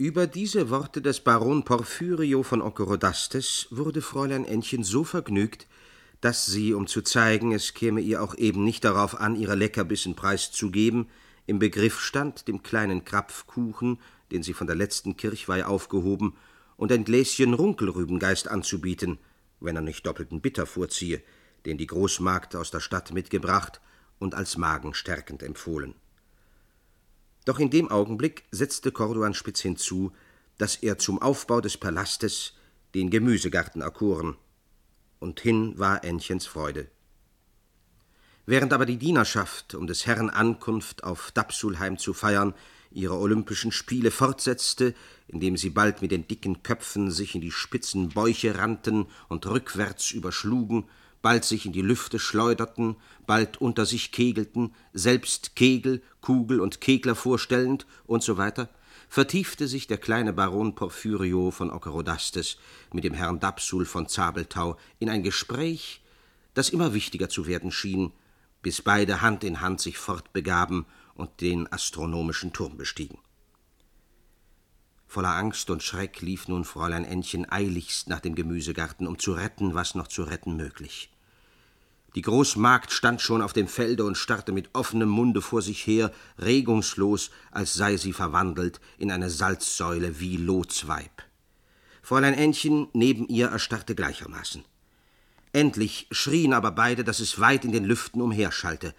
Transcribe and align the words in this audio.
Über 0.00 0.28
diese 0.28 0.70
Worte 0.70 1.02
des 1.02 1.18
Baron 1.18 1.64
Porphyrio 1.64 2.44
von 2.44 2.62
Ockerodastes 2.62 3.66
wurde 3.70 4.00
Fräulein 4.00 4.44
Ännchen 4.44 4.84
so 4.84 5.02
vergnügt, 5.02 5.66
dass 6.20 6.46
sie, 6.46 6.72
um 6.72 6.86
zu 6.86 7.02
zeigen, 7.02 7.50
es 7.50 7.74
käme 7.74 8.00
ihr 8.00 8.22
auch 8.22 8.36
eben 8.36 8.62
nicht 8.62 8.84
darauf 8.84 9.18
an, 9.18 9.34
ihre 9.34 9.56
Leckerbissen 9.56 10.14
preiszugeben, 10.14 11.08
im 11.46 11.58
Begriff 11.58 11.98
stand, 11.98 12.46
dem 12.46 12.62
kleinen 12.62 13.04
Krapfkuchen, 13.04 13.98
den 14.30 14.44
sie 14.44 14.52
von 14.52 14.68
der 14.68 14.76
letzten 14.76 15.16
Kirchweih 15.16 15.64
aufgehoben, 15.64 16.36
und 16.76 16.92
ein 16.92 17.02
Gläschen 17.02 17.52
Runkelrübengeist 17.52 18.46
anzubieten, 18.46 19.18
wenn 19.58 19.74
er 19.74 19.82
nicht 19.82 20.06
doppelten 20.06 20.40
Bitter 20.40 20.66
vorziehe, 20.66 21.20
den 21.66 21.76
die 21.76 21.88
Großmagd 21.88 22.54
aus 22.54 22.70
der 22.70 22.78
Stadt 22.78 23.12
mitgebracht 23.12 23.80
und 24.20 24.36
als 24.36 24.58
magenstärkend 24.58 25.42
empfohlen. 25.42 25.96
Doch 27.44 27.58
in 27.58 27.70
dem 27.70 27.90
Augenblick 27.90 28.44
setzte 28.50 28.92
Corduan 28.92 29.34
Spitz 29.34 29.60
hinzu, 29.60 30.12
dass 30.58 30.76
er 30.76 30.98
zum 30.98 31.22
Aufbau 31.22 31.60
des 31.60 31.76
Palastes 31.76 32.54
den 32.94 33.10
Gemüsegarten 33.10 33.80
erkoren. 33.80 34.36
Und 35.18 35.40
hin 35.40 35.78
war 35.78 36.04
Ännchens 36.04 36.46
Freude. 36.46 36.88
Während 38.46 38.72
aber 38.72 38.86
die 38.86 38.96
Dienerschaft, 38.96 39.74
um 39.74 39.86
des 39.86 40.06
Herrn 40.06 40.30
Ankunft 40.30 41.04
auf 41.04 41.30
Dapsulheim 41.32 41.98
zu 41.98 42.14
feiern, 42.14 42.54
ihre 42.90 43.18
Olympischen 43.18 43.72
Spiele 43.72 44.10
fortsetzte, 44.10 44.94
indem 45.26 45.56
sie 45.56 45.70
bald 45.70 46.00
mit 46.00 46.10
den 46.10 46.26
dicken 46.26 46.62
Köpfen 46.62 47.10
sich 47.10 47.34
in 47.34 47.42
die 47.42 47.50
spitzen 47.50 48.08
Bäuche 48.10 48.56
rannten 48.56 49.06
und 49.28 49.46
rückwärts 49.46 50.10
überschlugen, 50.12 50.84
bald 51.22 51.44
sich 51.44 51.66
in 51.66 51.72
die 51.72 51.82
Lüfte 51.82 52.18
schleuderten, 52.18 52.96
bald 53.26 53.60
unter 53.60 53.86
sich 53.86 54.12
kegelten, 54.12 54.74
selbst 54.92 55.56
Kegel, 55.56 56.02
Kugel 56.20 56.60
und 56.60 56.80
Kegler 56.80 57.14
vorstellend 57.14 57.86
und 58.06 58.22
so 58.22 58.36
weiter, 58.36 58.68
vertiefte 59.08 59.66
sich 59.66 59.86
der 59.86 59.98
kleine 59.98 60.32
Baron 60.32 60.74
Porphyrio 60.74 61.50
von 61.50 61.70
Ockerodastes 61.70 62.58
mit 62.92 63.04
dem 63.04 63.14
Herrn 63.14 63.40
Dapsul 63.40 63.86
von 63.86 64.08
Zabeltau 64.08 64.76
in 64.98 65.08
ein 65.08 65.22
Gespräch, 65.22 66.02
das 66.54 66.68
immer 66.68 66.94
wichtiger 66.94 67.28
zu 67.28 67.46
werden 67.46 67.70
schien, 67.70 68.12
bis 68.62 68.82
beide 68.82 69.22
Hand 69.22 69.44
in 69.44 69.60
Hand 69.60 69.80
sich 69.80 69.98
fortbegaben 69.98 70.86
und 71.14 71.40
den 71.40 71.72
astronomischen 71.72 72.52
Turm 72.52 72.76
bestiegen. 72.76 73.18
Voller 75.08 75.34
Angst 75.34 75.70
und 75.70 75.82
Schreck 75.82 76.20
lief 76.20 76.48
nun 76.48 76.64
Fräulein 76.64 77.06
Ännchen 77.06 77.50
eiligst 77.50 78.08
nach 78.08 78.20
dem 78.20 78.34
Gemüsegarten, 78.34 79.06
um 79.06 79.18
zu 79.18 79.32
retten, 79.32 79.74
was 79.74 79.94
noch 79.94 80.06
zu 80.06 80.22
retten 80.22 80.54
möglich. 80.56 81.10
Die 82.14 82.22
Großmagd 82.22 82.92
stand 82.92 83.22
schon 83.22 83.40
auf 83.40 83.54
dem 83.54 83.68
Felde 83.68 84.04
und 84.04 84.18
starrte 84.18 84.52
mit 84.52 84.68
offenem 84.74 85.08
Munde 85.08 85.40
vor 85.40 85.62
sich 85.62 85.86
her, 85.86 86.12
regungslos, 86.38 87.30
als 87.50 87.72
sei 87.72 87.96
sie 87.96 88.12
verwandelt 88.12 88.80
in 88.98 89.10
eine 89.10 89.30
Salzsäule 89.30 90.20
wie 90.20 90.36
Lotsweib. 90.36 91.22
Fräulein 92.02 92.34
Ännchen 92.34 92.88
neben 92.92 93.28
ihr 93.28 93.48
erstarrte 93.48 93.94
gleichermaßen. 93.94 94.64
Endlich 95.52 96.06
schrien 96.10 96.52
aber 96.52 96.70
beide, 96.70 97.02
dass 97.02 97.20
es 97.20 97.40
weit 97.40 97.64
in 97.64 97.72
den 97.72 97.84
Lüften 97.84 98.20
umherschallte. 98.20 98.94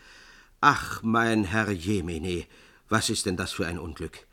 Ach, 0.59 1.03
mein 1.03 1.43
Herr 1.43 1.69
Jemine, 1.69 2.45
was 2.87 3.11
ist 3.11 3.27
denn 3.27 3.37
das 3.37 3.51
für 3.51 3.67
ein 3.67 3.77
Unglück? 3.77 4.27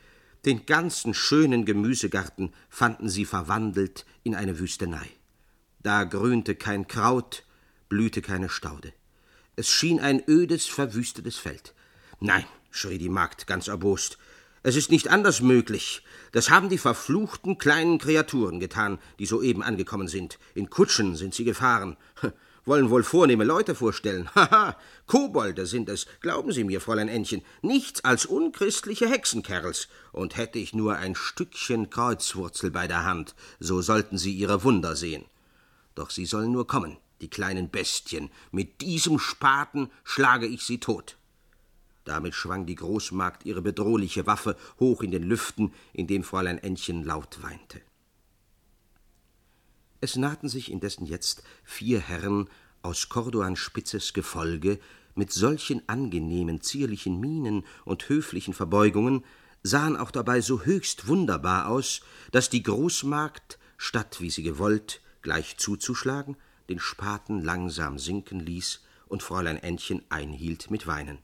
Den 0.46 0.64
ganzen 0.64 1.12
schönen 1.12 1.64
Gemüsegarten 1.64 2.52
fanden 2.68 3.08
sie 3.08 3.24
verwandelt 3.24 4.06
in 4.22 4.36
eine 4.36 4.60
Wüstenei. 4.60 5.10
Da 5.80 6.04
grünte 6.04 6.54
kein 6.54 6.86
Kraut, 6.86 7.42
blühte 7.88 8.22
keine 8.22 8.48
Staude. 8.48 8.92
Es 9.56 9.68
schien 9.68 9.98
ein 9.98 10.22
ödes, 10.28 10.66
verwüstetes 10.66 11.36
Feld. 11.36 11.74
Nein, 12.20 12.44
schrie 12.70 12.98
die 12.98 13.08
Magd 13.08 13.48
ganz 13.48 13.66
erbost, 13.66 14.18
es 14.62 14.74
ist 14.74 14.90
nicht 14.90 15.08
anders 15.08 15.42
möglich. 15.42 16.02
Das 16.32 16.50
haben 16.50 16.68
die 16.68 16.78
verfluchten 16.78 17.56
kleinen 17.56 17.98
Kreaturen 17.98 18.58
getan, 18.58 18.98
die 19.20 19.26
soeben 19.26 19.62
angekommen 19.62 20.08
sind. 20.08 20.40
In 20.54 20.70
Kutschen 20.70 21.14
sind 21.14 21.34
sie 21.34 21.44
gefahren 21.44 21.96
wollen 22.66 22.90
wohl 22.90 23.02
vornehme 23.02 23.44
Leute 23.44 23.74
vorstellen. 23.74 24.28
Haha, 24.34 24.76
Kobolde 25.06 25.64
sind 25.64 25.88
es, 25.88 26.06
glauben 26.20 26.52
Sie 26.52 26.64
mir, 26.64 26.80
Fräulein 26.80 27.08
Ännchen, 27.08 27.42
nichts 27.62 28.04
als 28.04 28.26
unchristliche 28.26 29.08
Hexenkerls. 29.08 29.88
Und 30.12 30.36
hätte 30.36 30.58
ich 30.58 30.74
nur 30.74 30.96
ein 30.96 31.14
Stückchen 31.14 31.88
Kreuzwurzel 31.88 32.70
bei 32.70 32.86
der 32.86 33.04
Hand, 33.04 33.34
so 33.60 33.80
sollten 33.80 34.18
Sie 34.18 34.34
Ihre 34.34 34.62
Wunder 34.64 34.96
sehen. 34.96 35.24
Doch 35.96 36.10
sie 36.10 36.26
sollen 36.26 36.52
nur 36.52 36.68
kommen, 36.68 36.98
die 37.20 37.30
kleinen 37.30 37.70
Bestien. 37.70 38.30
Mit 38.52 38.82
diesem 38.82 39.18
Spaten 39.18 39.90
schlage 40.04 40.46
ich 40.46 40.62
sie 40.62 40.78
tot. 40.78 41.16
Damit 42.04 42.34
schwang 42.34 42.66
die 42.66 42.76
Großmagd 42.76 43.46
ihre 43.46 43.62
bedrohliche 43.62 44.26
Waffe 44.26 44.56
hoch 44.78 45.02
in 45.02 45.10
den 45.10 45.24
Lüften, 45.24 45.72
indem 45.92 46.22
Fräulein 46.22 46.58
Ännchen 46.58 47.02
laut 47.02 47.42
weinte. 47.42 47.80
Es 50.00 50.14
nahten 50.14 50.48
sich 50.48 50.70
indessen 50.70 51.06
jetzt 51.06 51.42
vier 51.64 51.98
Herren 51.98 52.48
aus 52.86 53.08
Corduan 53.08 53.56
Spitzes 53.56 54.12
Gefolge 54.12 54.78
mit 55.16 55.32
solchen 55.32 55.82
angenehmen, 55.88 56.60
zierlichen 56.60 57.18
Mienen 57.18 57.64
und 57.84 58.08
höflichen 58.08 58.54
Verbeugungen, 58.54 59.24
sahen 59.64 59.96
auch 59.96 60.12
dabei 60.12 60.40
so 60.40 60.62
höchst 60.62 61.08
wunderbar 61.08 61.66
aus, 61.66 62.00
dass 62.30 62.48
die 62.48 62.62
Großmagd, 62.62 63.58
statt 63.76 64.18
wie 64.20 64.30
sie 64.30 64.44
gewollt, 64.44 65.00
gleich 65.22 65.56
zuzuschlagen, 65.56 66.36
den 66.68 66.78
Spaten 66.78 67.42
langsam 67.42 67.98
sinken 67.98 68.38
ließ 68.38 68.84
und 69.08 69.24
Fräulein 69.24 69.56
Ännchen 69.56 70.02
einhielt 70.08 70.70
mit 70.70 70.86
Weinen. 70.86 71.18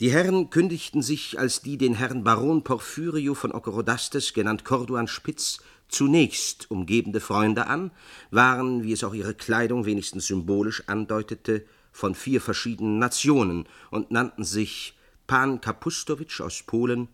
Die 0.00 0.10
Herren 0.10 0.50
kündigten 0.50 1.00
sich 1.00 1.38
als 1.38 1.62
die 1.62 1.78
den 1.78 1.94
Herrn 1.94 2.24
Baron 2.24 2.64
Porphyrio 2.64 3.34
von 3.34 3.52
Ockerodastes, 3.52 4.32
genannt 4.32 4.64
Corduan 4.64 5.06
Spitz, 5.06 5.60
zunächst 5.92 6.70
umgebende 6.70 7.20
Freunde 7.20 7.66
an, 7.66 7.90
waren, 8.30 8.82
wie 8.82 8.92
es 8.92 9.04
auch 9.04 9.14
ihre 9.14 9.34
Kleidung 9.34 9.84
wenigstens 9.84 10.26
symbolisch 10.26 10.82
andeutete, 10.88 11.64
von 11.92 12.14
vier 12.14 12.40
verschiedenen 12.40 12.98
Nationen 12.98 13.68
und 13.90 14.10
nannten 14.10 14.44
sich 14.44 14.96
Pan 15.26 15.60
Kapustowitsch 15.60 16.40
aus 16.40 16.62
Polen, 16.62 17.08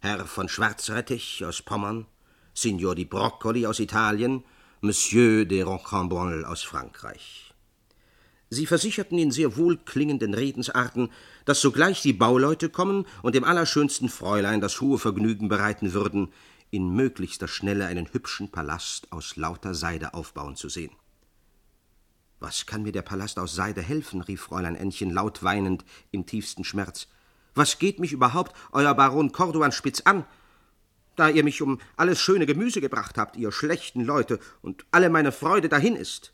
Herr 0.00 0.26
von 0.26 0.48
Schwarzrettich 0.48 1.44
aus 1.44 1.62
Pommern, 1.62 2.06
Signor 2.54 2.94
di 2.94 3.04
Broccoli 3.04 3.66
aus 3.66 3.80
Italien, 3.80 4.44
Monsieur 4.80 5.44
de 5.44 5.62
Roncambole 5.62 6.46
aus 6.46 6.62
Frankreich. 6.62 7.52
Sie 8.50 8.66
versicherten 8.66 9.18
in 9.18 9.30
sehr 9.30 9.56
wohlklingenden 9.56 10.32
Redensarten, 10.34 11.10
dass 11.44 11.60
sogleich 11.60 12.00
die 12.00 12.12
Bauleute 12.14 12.68
kommen 12.70 13.06
und 13.22 13.34
dem 13.34 13.44
allerschönsten 13.44 14.08
Fräulein 14.08 14.60
das 14.60 14.80
hohe 14.80 14.98
Vergnügen 14.98 15.48
bereiten 15.48 15.92
würden, 15.92 16.28
in 16.70 16.94
möglichster 16.94 17.48
Schnelle 17.48 17.86
einen 17.86 18.12
hübschen 18.12 18.50
Palast 18.50 19.12
aus 19.12 19.36
lauter 19.36 19.74
Seide 19.74 20.14
aufbauen 20.14 20.56
zu 20.56 20.68
sehen. 20.68 20.92
Was 22.40 22.66
kann 22.66 22.82
mir 22.82 22.92
der 22.92 23.02
Palast 23.02 23.38
aus 23.38 23.54
Seide 23.54 23.82
helfen? 23.82 24.22
rief 24.22 24.42
Fräulein 24.42 24.76
Ännchen 24.76 25.10
laut 25.10 25.42
weinend 25.42 25.84
im 26.10 26.26
tiefsten 26.26 26.64
Schmerz. 26.64 27.08
Was 27.54 27.78
geht 27.78 27.98
mich 27.98 28.12
überhaupt 28.12 28.54
euer 28.70 28.94
Baron 28.94 29.32
Corduan 29.32 29.72
Spitz 29.72 30.02
an? 30.02 30.24
Da 31.16 31.28
ihr 31.28 31.42
mich 31.42 31.62
um 31.62 31.80
alles 31.96 32.20
schöne 32.20 32.46
Gemüse 32.46 32.80
gebracht 32.80 33.18
habt, 33.18 33.36
ihr 33.36 33.50
schlechten 33.50 34.04
Leute, 34.04 34.38
und 34.62 34.86
alle 34.92 35.10
meine 35.10 35.32
Freude 35.32 35.68
dahin 35.68 35.96
ist. 35.96 36.32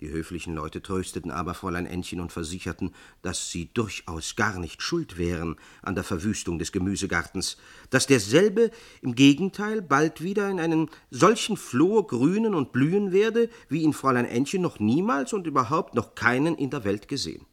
Die 0.00 0.10
höflichen 0.10 0.54
Leute 0.54 0.82
trösteten 0.82 1.30
aber 1.30 1.54
Fräulein 1.54 1.86
Ännchen 1.86 2.20
und 2.20 2.30
versicherten, 2.30 2.94
dass 3.22 3.50
sie 3.50 3.70
durchaus 3.72 4.36
gar 4.36 4.58
nicht 4.58 4.82
schuld 4.82 5.16
wären 5.16 5.56
an 5.80 5.94
der 5.94 6.04
Verwüstung 6.04 6.58
des 6.58 6.70
Gemüsegartens, 6.70 7.56
dass 7.88 8.06
derselbe 8.06 8.70
im 9.00 9.14
Gegenteil 9.14 9.80
bald 9.80 10.22
wieder 10.22 10.50
in 10.50 10.60
einen 10.60 10.90
solchen 11.10 11.56
Flor 11.56 12.06
grünen 12.06 12.54
und 12.54 12.72
blühen 12.72 13.10
werde, 13.10 13.48
wie 13.70 13.82
ihn 13.82 13.94
Fräulein 13.94 14.26
Ännchen 14.26 14.60
noch 14.60 14.78
niemals 14.80 15.32
und 15.32 15.46
überhaupt 15.46 15.94
noch 15.94 16.14
keinen 16.14 16.56
in 16.56 16.68
der 16.68 16.84
Welt 16.84 17.08
gesehen. 17.08 17.46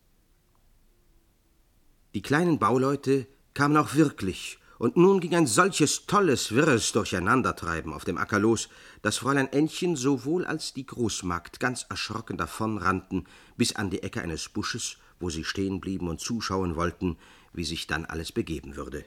Die 2.14 2.22
kleinen 2.22 2.60
Bauleute 2.60 3.26
kamen 3.54 3.78
auch 3.78 3.96
wirklich 3.96 4.60
und 4.78 4.98
nun 4.98 5.20
ging 5.20 5.36
ein 5.36 5.48
solches 5.48 6.06
tolles, 6.06 6.52
wirres 6.54 6.92
Durcheinandertreiben 6.92 7.94
auf 7.94 8.06
dem 8.06 8.18
Acker 8.18 8.40
los, 8.40 8.70
dass 9.02 9.18
Fräulein 9.18 9.52
Ännchen 9.52 9.96
sowohl 9.96 10.46
als 10.46 10.74
die 10.74 10.86
Großmagd 10.86 11.60
ganz 11.60 11.86
erschrocken 11.90 12.38
davonrannten, 12.38 13.26
bis 13.58 13.76
an 13.76 13.90
die 13.90 14.04
Ecke 14.04 14.22
eines 14.22 14.50
Busches, 14.50 14.98
wo 15.20 15.30
sie 15.30 15.44
stehen 15.44 15.80
blieben 15.80 16.08
und 16.08 16.20
zuschauen 16.20 16.76
wollten, 16.76 17.18
wie 17.54 17.66
sich 17.66 17.88
dann 17.88 18.06
alles 18.06 18.32
begeben 18.32 18.76
würde 18.76 19.06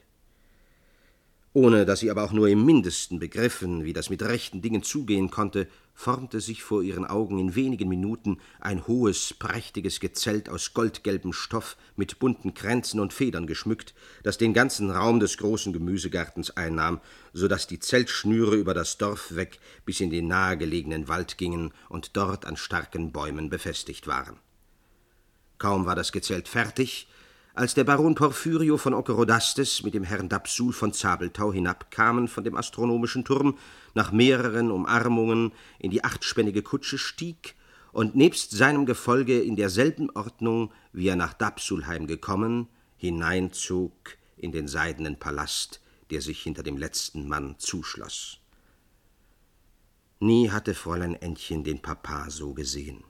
ohne 1.56 1.86
dass 1.86 2.00
sie 2.00 2.10
aber 2.10 2.22
auch 2.22 2.32
nur 2.32 2.48
im 2.48 2.66
mindesten 2.66 3.18
begriffen, 3.18 3.86
wie 3.86 3.94
das 3.94 4.10
mit 4.10 4.20
rechten 4.20 4.60
Dingen 4.60 4.82
zugehen 4.82 5.30
konnte, 5.30 5.68
formte 5.94 6.42
sich 6.42 6.62
vor 6.62 6.82
ihren 6.82 7.06
Augen 7.06 7.38
in 7.38 7.54
wenigen 7.54 7.88
Minuten 7.88 8.36
ein 8.60 8.86
hohes, 8.86 9.32
prächtiges 9.38 9.98
Gezelt 9.98 10.50
aus 10.50 10.74
goldgelbem 10.74 11.32
Stoff 11.32 11.78
mit 11.96 12.18
bunten 12.18 12.52
Kränzen 12.52 13.00
und 13.00 13.14
Federn 13.14 13.46
geschmückt, 13.46 13.94
das 14.22 14.36
den 14.36 14.52
ganzen 14.52 14.90
Raum 14.90 15.18
des 15.18 15.38
großen 15.38 15.72
Gemüsegartens 15.72 16.50
einnahm, 16.50 17.00
so 17.32 17.48
dass 17.48 17.66
die 17.66 17.80
Zeltschnüre 17.80 18.54
über 18.54 18.74
das 18.74 18.98
Dorf 18.98 19.34
weg 19.34 19.58
bis 19.86 20.00
in 20.00 20.10
den 20.10 20.28
nahegelegenen 20.28 21.08
Wald 21.08 21.38
gingen 21.38 21.72
und 21.88 22.18
dort 22.18 22.44
an 22.44 22.58
starken 22.58 23.12
Bäumen 23.12 23.48
befestigt 23.48 24.06
waren. 24.06 24.36
Kaum 25.56 25.86
war 25.86 25.94
das 25.94 26.12
Gezelt 26.12 26.48
fertig, 26.48 27.08
Als 27.56 27.72
der 27.72 27.84
Baron 27.84 28.14
Porphyrio 28.14 28.76
von 28.76 28.92
Ockerodastes 28.92 29.82
mit 29.82 29.94
dem 29.94 30.04
Herrn 30.04 30.28
Dapsul 30.28 30.74
von 30.74 30.92
Zabelthau 30.92 31.54
hinabkamen 31.54 32.28
von 32.28 32.44
dem 32.44 32.54
astronomischen 32.54 33.24
Turm, 33.24 33.56
nach 33.94 34.12
mehreren 34.12 34.70
Umarmungen 34.70 35.52
in 35.78 35.90
die 35.90 36.04
achtspännige 36.04 36.60
Kutsche 36.60 36.98
stieg 36.98 37.54
und 37.92 38.14
nebst 38.14 38.50
seinem 38.50 38.84
Gefolge 38.84 39.40
in 39.40 39.56
derselben 39.56 40.10
Ordnung, 40.10 40.70
wie 40.92 41.08
er 41.08 41.16
nach 41.16 41.32
Dapsulheim 41.32 42.06
gekommen, 42.06 42.68
hineinzog 42.98 44.18
in 44.36 44.52
den 44.52 44.68
seidenen 44.68 45.18
Palast, 45.18 45.80
der 46.10 46.20
sich 46.20 46.42
hinter 46.42 46.62
dem 46.62 46.76
letzten 46.76 47.26
Mann 47.26 47.54
zuschloss. 47.56 48.38
Nie 50.20 50.50
hatte 50.50 50.74
Fräulein 50.74 51.14
Entchen 51.14 51.64
den 51.64 51.80
Papa 51.80 52.28
so 52.28 52.52
gesehen. 52.52 53.02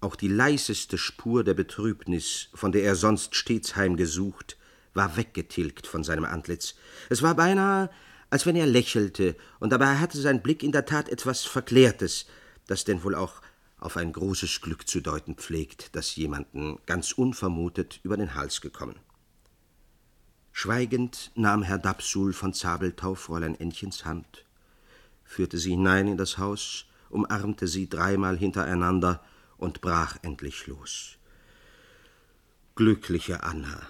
Auch 0.00 0.16
die 0.16 0.28
leiseste 0.28 0.96
Spur 0.96 1.44
der 1.44 1.54
Betrübnis, 1.54 2.48
von 2.54 2.72
der 2.72 2.84
er 2.84 2.96
sonst 2.96 3.34
stets 3.34 3.76
heimgesucht, 3.76 4.56
war 4.94 5.16
weggetilgt 5.16 5.86
von 5.86 6.04
seinem 6.04 6.24
Antlitz. 6.24 6.74
Es 7.10 7.22
war 7.22 7.34
beinahe, 7.34 7.90
als 8.30 8.46
wenn 8.46 8.56
er 8.56 8.66
lächelte, 8.66 9.36
und 9.58 9.70
dabei 9.70 9.98
hatte 9.98 10.18
sein 10.18 10.42
Blick 10.42 10.62
in 10.62 10.72
der 10.72 10.86
Tat 10.86 11.08
etwas 11.08 11.44
Verklärtes, 11.44 12.26
das 12.66 12.84
denn 12.84 13.04
wohl 13.04 13.14
auch 13.14 13.42
auf 13.78 13.96
ein 13.96 14.12
großes 14.12 14.60
Glück 14.62 14.88
zu 14.88 15.00
deuten 15.00 15.34
pflegt, 15.34 15.94
das 15.94 16.16
jemanden 16.16 16.78
ganz 16.86 17.12
unvermutet 17.12 18.00
über 18.02 18.16
den 18.16 18.34
Hals 18.34 18.60
gekommen. 18.60 18.96
Schweigend 20.52 21.30
nahm 21.34 21.62
Herr 21.62 21.78
Dapsul 21.78 22.32
von 22.32 22.52
Zabelthau 22.52 23.14
Fräulein 23.14 23.58
Ännchens 23.58 24.04
Hand, 24.04 24.44
führte 25.24 25.58
sie 25.58 25.70
hinein 25.70 26.08
in 26.08 26.16
das 26.16 26.38
Haus, 26.38 26.86
umarmte 27.08 27.68
sie 27.68 27.88
dreimal 27.88 28.36
hintereinander 28.36 29.22
und 29.60 29.80
brach 29.80 30.16
endlich 30.22 30.66
los. 30.66 31.16
Glückliche 32.74 33.42
Anna, 33.42 33.82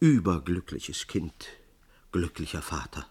überglückliches 0.00 1.06
Kind, 1.06 1.48
glücklicher 2.12 2.62
Vater. 2.62 3.06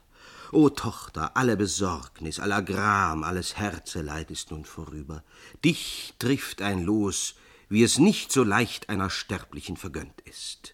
O 0.51 0.69
Tochter, 0.69 1.35
alle 1.35 1.57
Besorgnis, 1.57 2.39
aller 2.39 2.61
Gram, 2.61 3.23
alles 3.23 3.57
Herzeleid 3.57 4.31
ist 4.31 4.51
nun 4.51 4.65
vorüber. 4.65 5.23
Dich 5.63 6.13
trifft 6.19 6.61
ein 6.61 6.83
Los, 6.83 7.35
wie 7.69 7.83
es 7.83 7.99
nicht 7.99 8.31
so 8.31 8.43
leicht 8.43 8.89
einer 8.89 9.09
Sterblichen 9.09 9.75
vergönnt 9.75 10.21
ist. 10.21 10.73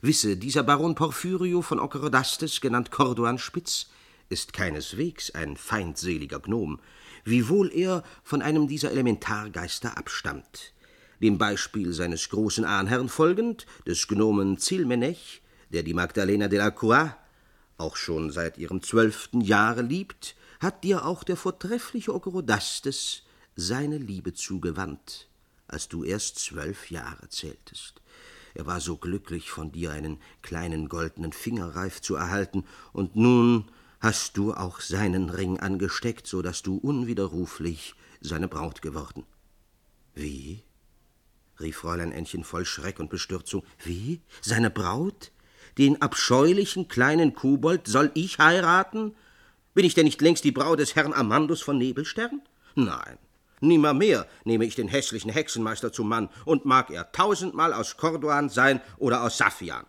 Wisse, 0.00 0.36
dieser 0.36 0.64
Baron 0.64 0.96
Porphyrio 0.96 1.62
von 1.62 1.78
Ockerodastes, 1.78 2.60
genannt 2.60 2.90
Corduan 2.90 3.38
Spitz, 3.38 3.90
ist 4.28 4.52
keineswegs 4.52 5.30
ein 5.30 5.56
feindseliger 5.56 6.40
Gnom, 6.40 6.80
wiewohl 7.24 7.70
er 7.72 8.02
von 8.22 8.42
einem 8.42 8.68
dieser 8.68 8.90
Elementargeister 8.90 9.96
abstammt. 9.96 10.72
Dem 11.20 11.38
Beispiel 11.38 11.92
seines 11.92 12.28
großen 12.30 12.64
Ahnherrn 12.64 13.08
folgend, 13.08 13.66
des 13.86 14.08
Gnomen 14.08 14.58
Zilmenech, 14.58 15.42
der 15.70 15.82
die 15.82 15.94
Magdalena 15.94 16.48
de 16.48 16.58
la 16.58 16.70
Croix 16.70 17.14
auch 17.78 17.96
schon 17.96 18.30
seit 18.30 18.58
ihrem 18.58 18.82
zwölften 18.82 19.40
Jahre 19.40 19.82
liebt, 19.82 20.36
hat 20.60 20.84
dir 20.84 21.04
auch 21.04 21.24
der 21.24 21.36
vortreffliche 21.36 22.14
Okorodastes 22.14 23.22
seine 23.56 23.98
Liebe 23.98 24.32
zugewandt, 24.32 25.28
als 25.66 25.88
du 25.88 26.04
erst 26.04 26.38
zwölf 26.38 26.90
Jahre 26.90 27.28
zähltest. 27.28 28.00
Er 28.54 28.66
war 28.66 28.80
so 28.80 28.96
glücklich, 28.96 29.50
von 29.50 29.72
dir 29.72 29.92
einen 29.92 30.18
kleinen 30.42 30.88
goldenen 30.88 31.32
Fingerreif 31.32 32.00
zu 32.00 32.14
erhalten, 32.14 32.64
und 32.92 33.16
nun 33.16 33.70
hast 34.02 34.36
du 34.36 34.52
auch 34.52 34.80
seinen 34.80 35.30
Ring 35.30 35.60
angesteckt, 35.60 36.26
so 36.26 36.42
dass 36.42 36.62
du 36.62 36.76
unwiderruflich 36.76 37.94
seine 38.20 38.48
Braut 38.48 38.82
geworden. 38.82 39.24
Wie? 40.14 40.64
rief 41.60 41.76
Fräulein 41.76 42.10
Ännchen 42.10 42.42
voll 42.42 42.64
Schreck 42.64 42.98
und 42.98 43.08
Bestürzung. 43.10 43.62
Wie? 43.84 44.20
Seine 44.40 44.70
Braut? 44.70 45.30
Den 45.78 46.02
abscheulichen 46.02 46.88
kleinen 46.88 47.34
Kobold 47.34 47.86
soll 47.86 48.10
ich 48.14 48.38
heiraten? 48.38 49.14
Bin 49.72 49.84
ich 49.84 49.94
denn 49.94 50.04
nicht 50.04 50.20
längst 50.20 50.42
die 50.42 50.52
Braut 50.52 50.80
des 50.80 50.96
Herrn 50.96 51.12
Amandus 51.12 51.62
von 51.62 51.78
Nebelstern? 51.78 52.42
Nein, 52.74 53.18
nimmermehr 53.60 54.26
nehme 54.44 54.64
ich 54.64 54.74
den 54.74 54.88
hässlichen 54.88 55.30
Hexenmeister 55.30 55.92
zum 55.92 56.08
Mann, 56.08 56.28
und 56.44 56.64
mag 56.64 56.90
er 56.90 57.12
tausendmal 57.12 57.72
aus 57.72 57.96
Corduan 57.96 58.48
sein 58.48 58.80
oder 58.98 59.22
aus 59.22 59.38
Saffian. 59.38 59.86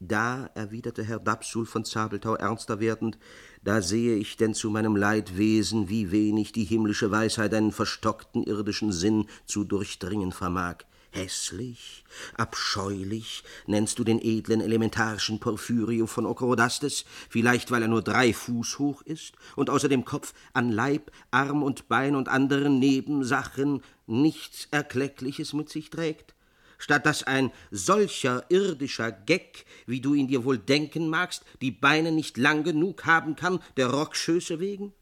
Da, 0.00 0.48
erwiderte 0.54 1.02
Herr 1.02 1.18
Dapsul 1.18 1.66
von 1.66 1.84
Zabelthau 1.84 2.34
ernster 2.34 2.78
werdend, 2.78 3.18
da 3.64 3.82
sehe 3.82 4.16
ich 4.16 4.36
denn 4.36 4.54
zu 4.54 4.70
meinem 4.70 4.94
Leidwesen, 4.94 5.88
wie 5.88 6.12
wenig 6.12 6.52
die 6.52 6.62
himmlische 6.62 7.10
Weisheit 7.10 7.52
einen 7.52 7.72
verstockten 7.72 8.44
irdischen 8.44 8.92
Sinn 8.92 9.26
zu 9.44 9.64
durchdringen 9.64 10.30
vermag. 10.30 10.84
Hässlich, 11.10 12.04
abscheulich 12.36 13.42
nennst 13.66 13.98
du 13.98 14.04
den 14.04 14.20
edlen 14.22 14.60
elementarischen 14.60 15.40
Porphyrio 15.40 16.06
von 16.06 16.26
Okrodastes, 16.26 17.04
vielleicht 17.28 17.72
weil 17.72 17.82
er 17.82 17.88
nur 17.88 18.02
drei 18.02 18.32
Fuß 18.32 18.78
hoch 18.78 19.02
ist 19.02 19.32
und 19.56 19.68
außer 19.68 19.88
dem 19.88 20.04
Kopf 20.04 20.32
an 20.52 20.70
Leib, 20.70 21.10
Arm 21.32 21.64
und 21.64 21.88
Bein 21.88 22.14
und 22.14 22.28
anderen 22.28 22.78
Nebensachen 22.78 23.82
nichts 24.06 24.68
Erkleckliches 24.70 25.54
mit 25.54 25.70
sich 25.70 25.90
trägt? 25.90 26.34
Statt 26.78 27.04
dass 27.04 27.24
ein 27.24 27.52
solcher 27.70 28.44
irdischer 28.48 29.12
Geck, 29.12 29.66
wie 29.86 30.00
du 30.00 30.14
ihn 30.14 30.28
dir 30.28 30.44
wohl 30.44 30.58
denken 30.58 31.08
magst, 31.08 31.44
die 31.60 31.72
Beine 31.72 32.12
nicht 32.12 32.36
lang 32.38 32.62
genug 32.62 33.04
haben 33.04 33.36
kann, 33.36 33.60
der 33.76 33.88
Rockschöße 33.88 34.60
wegen? 34.60 34.92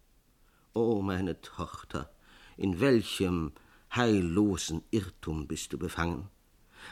O 0.74 1.02
meine 1.02 1.40
Tochter, 1.40 2.10
in 2.56 2.80
welchem 2.80 3.52
heillosen 3.94 4.82
Irrtum 4.90 5.46
bist 5.46 5.72
du 5.72 5.78
befangen? 5.78 6.28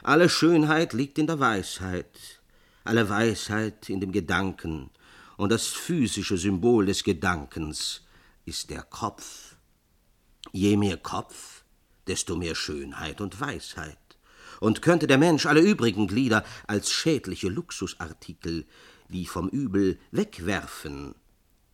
Alle 0.03 0.29
Schönheit 0.29 0.93
liegt 0.93 1.19
in 1.19 1.27
der 1.27 1.41
Weisheit, 1.41 2.43
alle 2.85 3.09
Weisheit 3.09 3.89
in 3.89 4.01
dem 4.01 4.13
Gedanken, 4.13 4.91
und 5.37 5.51
das 5.51 5.67
physische 5.67 6.37
Symbol 6.37 6.87
des 6.87 7.03
Gedankens 7.03 8.03
ist 8.45 8.71
der 8.71 8.83
Kopf. 8.83 9.57
Je 10.53 10.77
mehr 10.77 10.97
Kopf, 10.97 11.65
desto 12.07 12.37
mehr 12.37 12.55
Schönheit 12.55 13.21
und 13.21 13.41
Weisheit 13.41 13.99
und 14.61 14.83
könnte 14.83 15.07
der 15.07 15.19
Mensch 15.19 15.47
alle 15.47 15.61
übrigen 15.61 16.07
Glieder 16.07 16.45
als 16.67 16.91
schädliche 16.91 17.49
Luxusartikel, 17.49 18.67
die 19.09 19.27
vom 19.27 19.49
Übel 19.49 19.99
wegwerfen, 20.11 21.15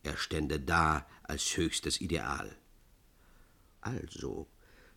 er 0.03 0.17
stände 0.17 0.59
da 0.59 1.06
als 1.25 1.56
höchstes 1.56 2.00
Ideal. 2.00 2.56
Also, 3.81 4.49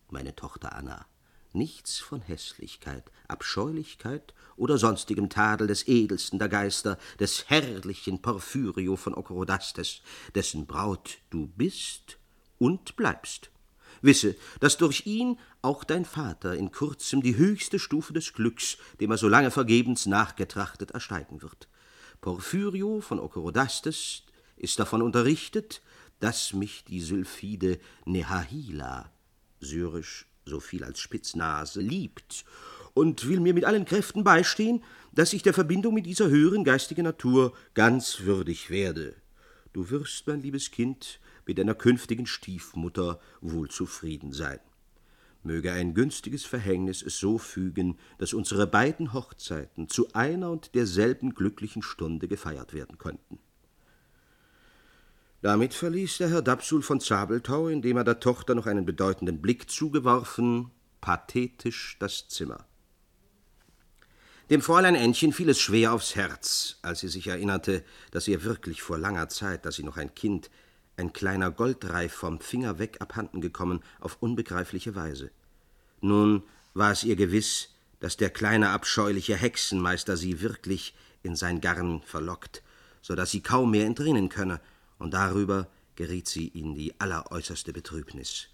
meine 0.09 0.35
Tochter 0.35 0.73
Anna, 0.73 1.05
nichts 1.51 1.99
von 1.99 2.21
Hässlichkeit, 2.21 3.11
Abscheulichkeit 3.27 4.33
oder 4.55 4.77
sonstigem 4.77 5.29
Tadel 5.29 5.67
des 5.67 5.87
edelsten 5.87 6.39
der 6.39 6.49
Geister, 6.49 6.97
des 7.19 7.49
herrlichen 7.49 8.21
Porphyrio 8.21 8.95
von 8.95 9.13
Okorodastes, 9.13 10.01
dessen 10.35 10.65
Braut 10.65 11.19
du 11.29 11.47
bist 11.47 12.17
und 12.57 12.95
bleibst. 12.95 13.52
Wisse, 14.03 14.35
dass 14.59 14.77
durch 14.77 15.05
ihn 15.05 15.39
auch 15.61 15.83
dein 15.83 16.05
Vater 16.05 16.55
in 16.55 16.71
kurzem 16.71 17.21
die 17.21 17.37
höchste 17.37 17.79
Stufe 17.79 18.13
des 18.13 18.33
Glücks, 18.33 18.77
dem 18.99 19.11
er 19.11 19.17
so 19.17 19.27
lange 19.27 19.49
vergebens 19.49 20.05
nachgetrachtet, 20.05 20.91
ersteigen 20.91 21.41
wird. 21.41 21.67
Porphyrio 22.21 23.01
von 23.01 23.19
Okorodastes 23.19 24.23
ist 24.55 24.79
davon 24.79 25.01
unterrichtet, 25.01 25.81
dass 26.19 26.53
mich 26.53 26.83
die 26.85 27.01
Sylphide 27.01 27.79
Nehahila, 28.05 29.11
syrisch 29.59 30.25
so 30.45 30.59
viel 30.59 30.83
als 30.83 30.99
Spitznase, 30.99 31.81
liebt 31.81 32.45
und 32.93 33.27
will 33.27 33.39
mir 33.39 33.53
mit 33.53 33.65
allen 33.65 33.85
Kräften 33.85 34.23
beistehen, 34.23 34.83
dass 35.13 35.33
ich 35.33 35.43
der 35.43 35.53
Verbindung 35.53 35.93
mit 35.93 36.05
dieser 36.05 36.29
höheren 36.29 36.63
geistigen 36.63 37.03
Natur 37.03 37.53
ganz 37.73 38.21
würdig 38.21 38.69
werde. 38.69 39.15
Du 39.73 39.89
wirst, 39.89 40.27
mein 40.27 40.41
liebes 40.41 40.71
Kind, 40.71 41.19
mit 41.45 41.57
deiner 41.57 41.75
künftigen 41.75 42.25
Stiefmutter 42.25 43.19
wohl 43.41 43.69
zufrieden 43.69 44.31
sein. 44.31 44.59
Möge 45.43 45.73
ein 45.73 45.93
günstiges 45.93 46.45
Verhängnis 46.45 47.01
es 47.01 47.19
so 47.19 47.37
fügen, 47.37 47.97
dass 48.17 48.33
unsere 48.33 48.65
beiden 48.65 49.13
Hochzeiten 49.13 49.89
zu 49.89 50.13
einer 50.13 50.49
und 50.49 50.73
derselben 50.73 51.35
glücklichen 51.35 51.81
Stunde 51.81 52.27
gefeiert 52.27 52.73
werden 52.73 52.97
könnten. 52.97 53.39
Damit 55.41 55.73
verließ 55.73 56.19
der 56.19 56.29
Herr 56.29 56.41
Dapsul 56.41 56.81
von 56.81 57.01
Zabelthau, 57.01 57.67
indem 57.67 57.97
er 57.97 58.05
der 58.05 58.21
Tochter 58.21 58.55
noch 58.55 58.65
einen 58.65 58.85
bedeutenden 58.85 59.41
Blick 59.41 59.69
zugeworfen, 59.69 60.71
pathetisch 61.01 61.97
das 61.99 62.29
Zimmer. 62.29 62.65
Dem 64.49 64.61
Fräulein 64.61 64.95
Ännchen 64.95 65.33
fiel 65.33 65.49
es 65.49 65.59
schwer 65.59 65.91
aufs 65.91 66.15
Herz, 66.15 66.77
als 66.81 67.01
sie 67.01 67.09
sich 67.09 67.27
erinnerte, 67.27 67.83
dass 68.11 68.27
ihr 68.29 68.45
wirklich 68.45 68.81
vor 68.81 68.97
langer 68.97 69.27
Zeit, 69.27 69.65
dass 69.65 69.75
sie 69.75 69.83
noch 69.83 69.97
ein 69.97 70.15
Kind, 70.15 70.49
ein 70.97 71.13
kleiner 71.13 71.51
Goldreif 71.51 72.13
vom 72.13 72.39
Finger 72.39 72.79
weg 72.79 72.97
abhanden 73.01 73.41
gekommen, 73.41 73.81
auf 73.99 74.17
unbegreifliche 74.19 74.95
Weise. 74.95 75.31
Nun 76.01 76.43
war 76.73 76.91
es 76.91 77.03
ihr 77.03 77.15
gewiss, 77.15 77.69
dass 77.99 78.17
der 78.17 78.29
kleine 78.29 78.69
abscheuliche 78.69 79.35
Hexenmeister 79.35 80.17
sie 80.17 80.41
wirklich 80.41 80.93
in 81.23 81.35
sein 81.35 81.61
Garn 81.61 82.01
verlockt, 82.03 82.61
so 83.01 83.15
dass 83.15 83.31
sie 83.31 83.41
kaum 83.41 83.71
mehr 83.71 83.85
entrinnen 83.85 84.29
könne, 84.29 84.59
und 84.99 85.13
darüber 85.13 85.67
geriet 85.95 86.27
sie 86.27 86.47
in 86.47 86.75
die 86.75 86.99
alleräußerste 86.99 87.73
Betrübnis. 87.73 88.47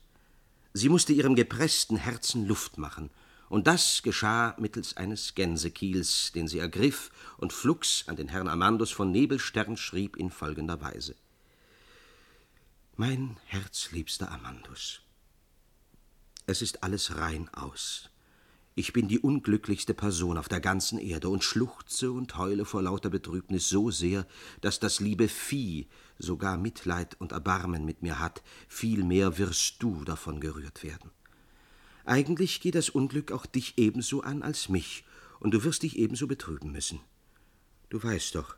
Sie 0.73 0.89
musste 0.89 1.13
ihrem 1.13 1.35
gepreßten 1.35 1.97
Herzen 1.97 2.45
Luft 2.47 2.77
machen 2.77 3.09
und 3.49 3.65
das 3.65 4.03
geschah 4.03 4.55
mittels 4.59 4.95
eines 4.95 5.33
Gänsekiels, 5.33 6.31
den 6.33 6.47
sie 6.47 6.59
ergriff 6.59 7.11
und 7.37 7.51
flugs 7.51 8.03
an 8.07 8.15
den 8.15 8.27
Herrn 8.27 8.47
Amandus 8.47 8.91
von 8.91 9.11
Nebelstern 9.11 9.77
schrieb 9.77 10.15
in 10.15 10.29
folgender 10.29 10.79
Weise. 10.81 11.15
Mein 13.01 13.37
herzliebster 13.45 14.29
Amandus, 14.29 14.99
es 16.47 16.61
ist 16.61 16.83
alles 16.83 17.15
rein 17.15 17.47
aus. 17.53 18.09
Ich 18.75 18.91
bin 18.91 19.07
die 19.07 19.19
unglücklichste 19.19 19.93
Person 19.93 20.37
auf 20.37 20.49
der 20.49 20.59
ganzen 20.59 20.99
Erde 20.99 21.29
und 21.29 21.45
schluchze 21.45 22.11
und 22.11 22.35
heule 22.37 22.65
vor 22.65 22.81
lauter 22.81 23.09
Betrübnis 23.09 23.69
so 23.69 23.89
sehr, 23.89 24.27
dass 24.59 24.81
das 24.81 24.99
liebe 24.99 25.29
Vieh 25.29 25.87
sogar 26.17 26.57
Mitleid 26.57 27.15
und 27.21 27.31
Erbarmen 27.31 27.85
mit 27.85 28.01
mir 28.01 28.19
hat, 28.19 28.43
vielmehr 28.67 29.37
wirst 29.37 29.81
du 29.81 30.03
davon 30.03 30.41
gerührt 30.41 30.83
werden. 30.83 31.09
Eigentlich 32.03 32.59
geht 32.59 32.75
das 32.75 32.89
Unglück 32.89 33.31
auch 33.31 33.45
dich 33.45 33.77
ebenso 33.77 34.23
an 34.23 34.43
als 34.43 34.67
mich, 34.67 35.05
und 35.39 35.53
du 35.53 35.63
wirst 35.63 35.83
dich 35.83 35.97
ebenso 35.97 36.27
betrüben 36.27 36.73
müssen. 36.73 36.99
Du 37.87 38.03
weißt 38.03 38.35
doch, 38.35 38.57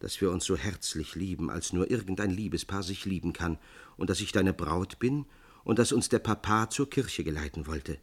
dass 0.00 0.20
wir 0.20 0.30
uns 0.30 0.44
so 0.44 0.56
herzlich 0.56 1.14
lieben, 1.14 1.50
als 1.50 1.72
nur 1.72 1.90
irgendein 1.90 2.30
Liebespaar 2.30 2.82
sich 2.82 3.04
lieben 3.04 3.32
kann, 3.32 3.58
und 3.96 4.10
dass 4.10 4.20
ich 4.20 4.32
deine 4.32 4.52
Braut 4.52 4.98
bin 4.98 5.26
und 5.64 5.78
dass 5.78 5.92
uns 5.92 6.08
der 6.08 6.20
Papa 6.20 6.70
zur 6.70 6.88
Kirche 6.88 7.24
geleiten 7.24 7.66
wollte. 7.66 7.98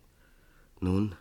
Nun, 0.80 1.16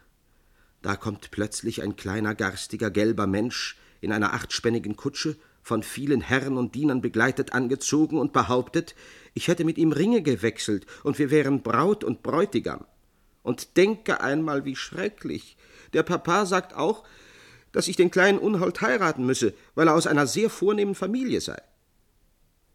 da 0.82 0.96
kommt 0.96 1.30
plötzlich 1.30 1.82
ein 1.82 1.96
kleiner, 1.96 2.34
garstiger, 2.34 2.90
gelber 2.90 3.26
Mensch 3.26 3.76
in 4.00 4.12
einer 4.12 4.34
achtspännigen 4.34 4.96
Kutsche, 4.96 5.36
von 5.62 5.82
vielen 5.82 6.20
Herren 6.20 6.58
und 6.58 6.74
Dienern 6.74 7.00
begleitet 7.00 7.54
angezogen 7.54 8.18
und 8.18 8.34
behauptet, 8.34 8.94
ich 9.32 9.48
hätte 9.48 9.64
mit 9.64 9.78
ihm 9.78 9.92
Ringe 9.92 10.20
gewechselt 10.20 10.84
und 11.02 11.18
wir 11.18 11.30
wären 11.30 11.62
Braut 11.62 12.04
und 12.04 12.22
Bräutigam. 12.22 12.84
Und 13.42 13.78
denke 13.78 14.20
einmal, 14.20 14.66
wie 14.66 14.76
schrecklich. 14.76 15.56
Der 15.94 16.02
Papa 16.02 16.44
sagt 16.44 16.74
auch, 16.74 17.04
dass 17.74 17.88
ich 17.88 17.96
den 17.96 18.12
kleinen 18.12 18.38
Unhold 18.38 18.80
heiraten 18.80 19.26
müsse, 19.26 19.52
weil 19.74 19.88
er 19.88 19.94
aus 19.94 20.06
einer 20.06 20.28
sehr 20.28 20.48
vornehmen 20.48 20.94
Familie 20.94 21.40
sei. 21.40 21.60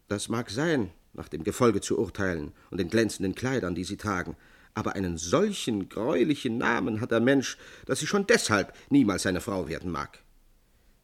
Das 0.09 0.27
mag 0.27 0.51
sein, 0.51 0.91
nach 1.13 1.29
dem 1.29 1.43
Gefolge 1.43 1.79
zu 1.79 1.97
urteilen 1.97 2.51
und 2.69 2.79
den 2.79 2.89
glänzenden 2.89 3.33
Kleidern, 3.33 3.75
die 3.75 3.85
sie 3.85 3.95
tragen, 3.95 4.35
aber 4.73 4.95
einen 4.95 5.17
solchen 5.17 5.87
greulichen 5.87 6.57
Namen 6.57 6.99
hat 6.99 7.11
der 7.11 7.21
Mensch, 7.21 7.57
dass 7.85 8.01
ich 8.01 8.09
schon 8.09 8.27
deshalb 8.27 8.73
niemals 8.89 9.23
seine 9.23 9.39
Frau 9.39 9.69
werden 9.69 9.89
mag. 9.89 10.19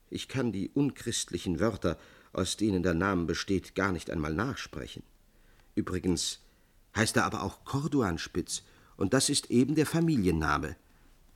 Ich 0.09 0.27
kann 0.27 0.51
die 0.51 0.69
unchristlichen 0.73 1.61
Wörter, 1.61 1.97
aus 2.33 2.57
denen 2.57 2.83
der 2.83 2.93
Name 2.93 3.23
besteht, 3.23 3.75
gar 3.75 3.93
nicht 3.93 4.11
einmal 4.11 4.33
nachsprechen. 4.33 5.03
Übrigens 5.73 6.39
heißt 6.97 7.15
er 7.15 7.25
aber 7.25 7.43
auch 7.43 7.63
Corduanspitz, 7.63 8.63
und 8.97 9.13
das 9.13 9.29
ist 9.29 9.51
eben 9.51 9.75
der 9.75 9.85
Familienname. 9.85 10.75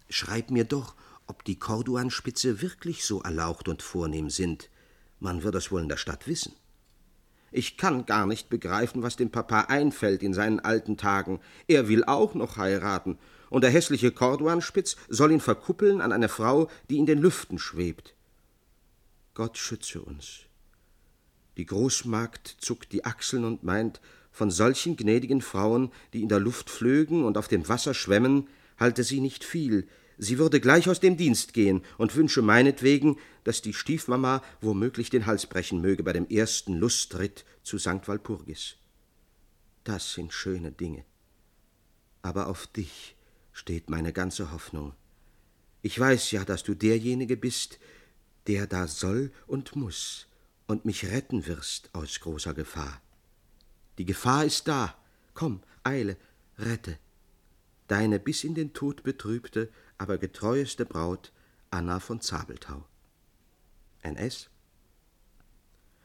Schreib 0.10 0.52
mir 0.52 0.66
doch, 0.66 0.96
ob 1.30 1.44
die 1.46 1.60
Corduanspitze 1.60 2.62
wirklich 2.62 3.06
so 3.06 3.22
erlaucht 3.22 3.68
und 3.68 3.82
vornehm 3.82 4.30
sind. 4.30 4.70
Man 5.20 5.44
wird 5.44 5.56
es 5.56 5.72
wohl 5.72 5.82
in 5.82 5.90
der 5.90 5.98
Stadt 5.98 6.28
wissen. 6.28 6.54
Ich 7.52 7.78
kann 7.78 8.06
gar 8.06 8.26
nicht 8.26 8.50
begreifen, 8.50 9.02
was 9.02 9.16
dem 9.16 9.32
Papa 9.32 9.62
einfällt 9.62 10.24
in 10.24 10.34
seinen 10.34 10.60
alten 10.60 10.98
Tagen. 10.98 11.40
Er 11.68 11.88
will 11.88 12.04
auch 12.04 12.36
noch 12.36 12.58
heiraten, 12.58 13.18
und 13.50 13.64
der 13.64 13.72
hässliche 13.72 14.12
Corduanspitz 14.12 14.96
soll 15.08 15.32
ihn 15.32 15.40
verkuppeln 15.40 16.02
an 16.02 16.12
eine 16.12 16.30
Frau, 16.30 16.70
die 16.90 16.98
in 16.98 17.08
den 17.08 17.20
Lüften 17.20 17.58
schwebt. 17.58 18.16
Gott 19.34 19.58
schütze 19.58 20.02
uns. 20.02 20.42
Die 21.58 21.66
Großmagd 21.66 22.58
zuckt 22.60 22.92
die 22.92 23.06
Achseln 23.06 23.46
und 23.46 23.64
meint, 23.64 24.00
von 24.32 24.52
solchen 24.52 24.96
gnädigen 24.96 25.42
Frauen, 25.42 25.92
die 26.14 26.22
in 26.22 26.30
der 26.30 26.40
Luft 26.40 26.70
flögen 26.70 27.24
und 27.26 27.38
auf 27.38 27.48
dem 27.48 27.68
Wasser 27.68 27.94
schwemmen, 27.94 28.48
halte 28.78 29.04
sie 29.04 29.20
nicht 29.20 29.44
viel, 29.44 29.88
sie 30.20 30.38
würde 30.38 30.60
gleich 30.60 30.88
aus 30.90 31.00
dem 31.00 31.18
Dienst 31.18 31.54
gehen 31.54 31.82
und 31.98 32.16
wünsche 32.16 32.42
meinetwegen, 32.42 33.18
dass 33.44 33.62
die 33.62 33.74
Stiefmama 33.74 34.44
womöglich 34.62 35.10
den 35.10 35.26
Hals 35.26 35.48
brechen 35.48 35.82
möge 35.82 36.04
bei 36.04 36.14
dem 36.14 36.28
ersten 36.28 36.76
Lustritt 36.76 37.46
zu 37.64 37.80
St. 37.80 38.08
Walpurgis. 38.08 38.76
Das 39.84 40.14
sind 40.14 40.34
schöne 40.34 40.72
Dinge. 40.72 41.06
Aber 42.22 42.48
auf 42.48 42.68
dich 42.68 43.16
steht 43.54 43.90
meine 43.90 44.14
ganze 44.14 44.52
Hoffnung. 44.52 44.94
Ich 45.82 45.98
weiß 45.98 46.32
ja, 46.32 46.44
dass 46.44 46.64
du 46.64 46.76
derjenige 46.76 47.38
bist, 47.38 47.80
der 48.48 48.68
da 48.68 48.88
soll 48.88 49.32
und 49.48 49.76
muss 49.76 50.28
und 50.68 50.84
mich 50.84 51.06
retten 51.06 51.48
wirst 51.48 51.90
aus 51.94 52.20
großer 52.20 52.54
Gefahr. 52.54 53.02
Die 53.98 54.06
Gefahr 54.06 54.46
ist 54.46 54.68
da. 54.68 54.96
Komm, 55.34 55.62
eile, 55.84 56.18
rette. 56.58 57.00
Deine 57.90 58.20
bis 58.20 58.44
in 58.44 58.54
den 58.54 58.74
Tod 58.74 59.02
betrübte, 59.02 59.72
aber 59.98 60.20
getreueste 60.20 60.86
Braut, 60.86 61.34
Anna 61.72 62.00
von 62.00 62.22
Zabeltau. 62.22 62.86
NS? 64.04 64.52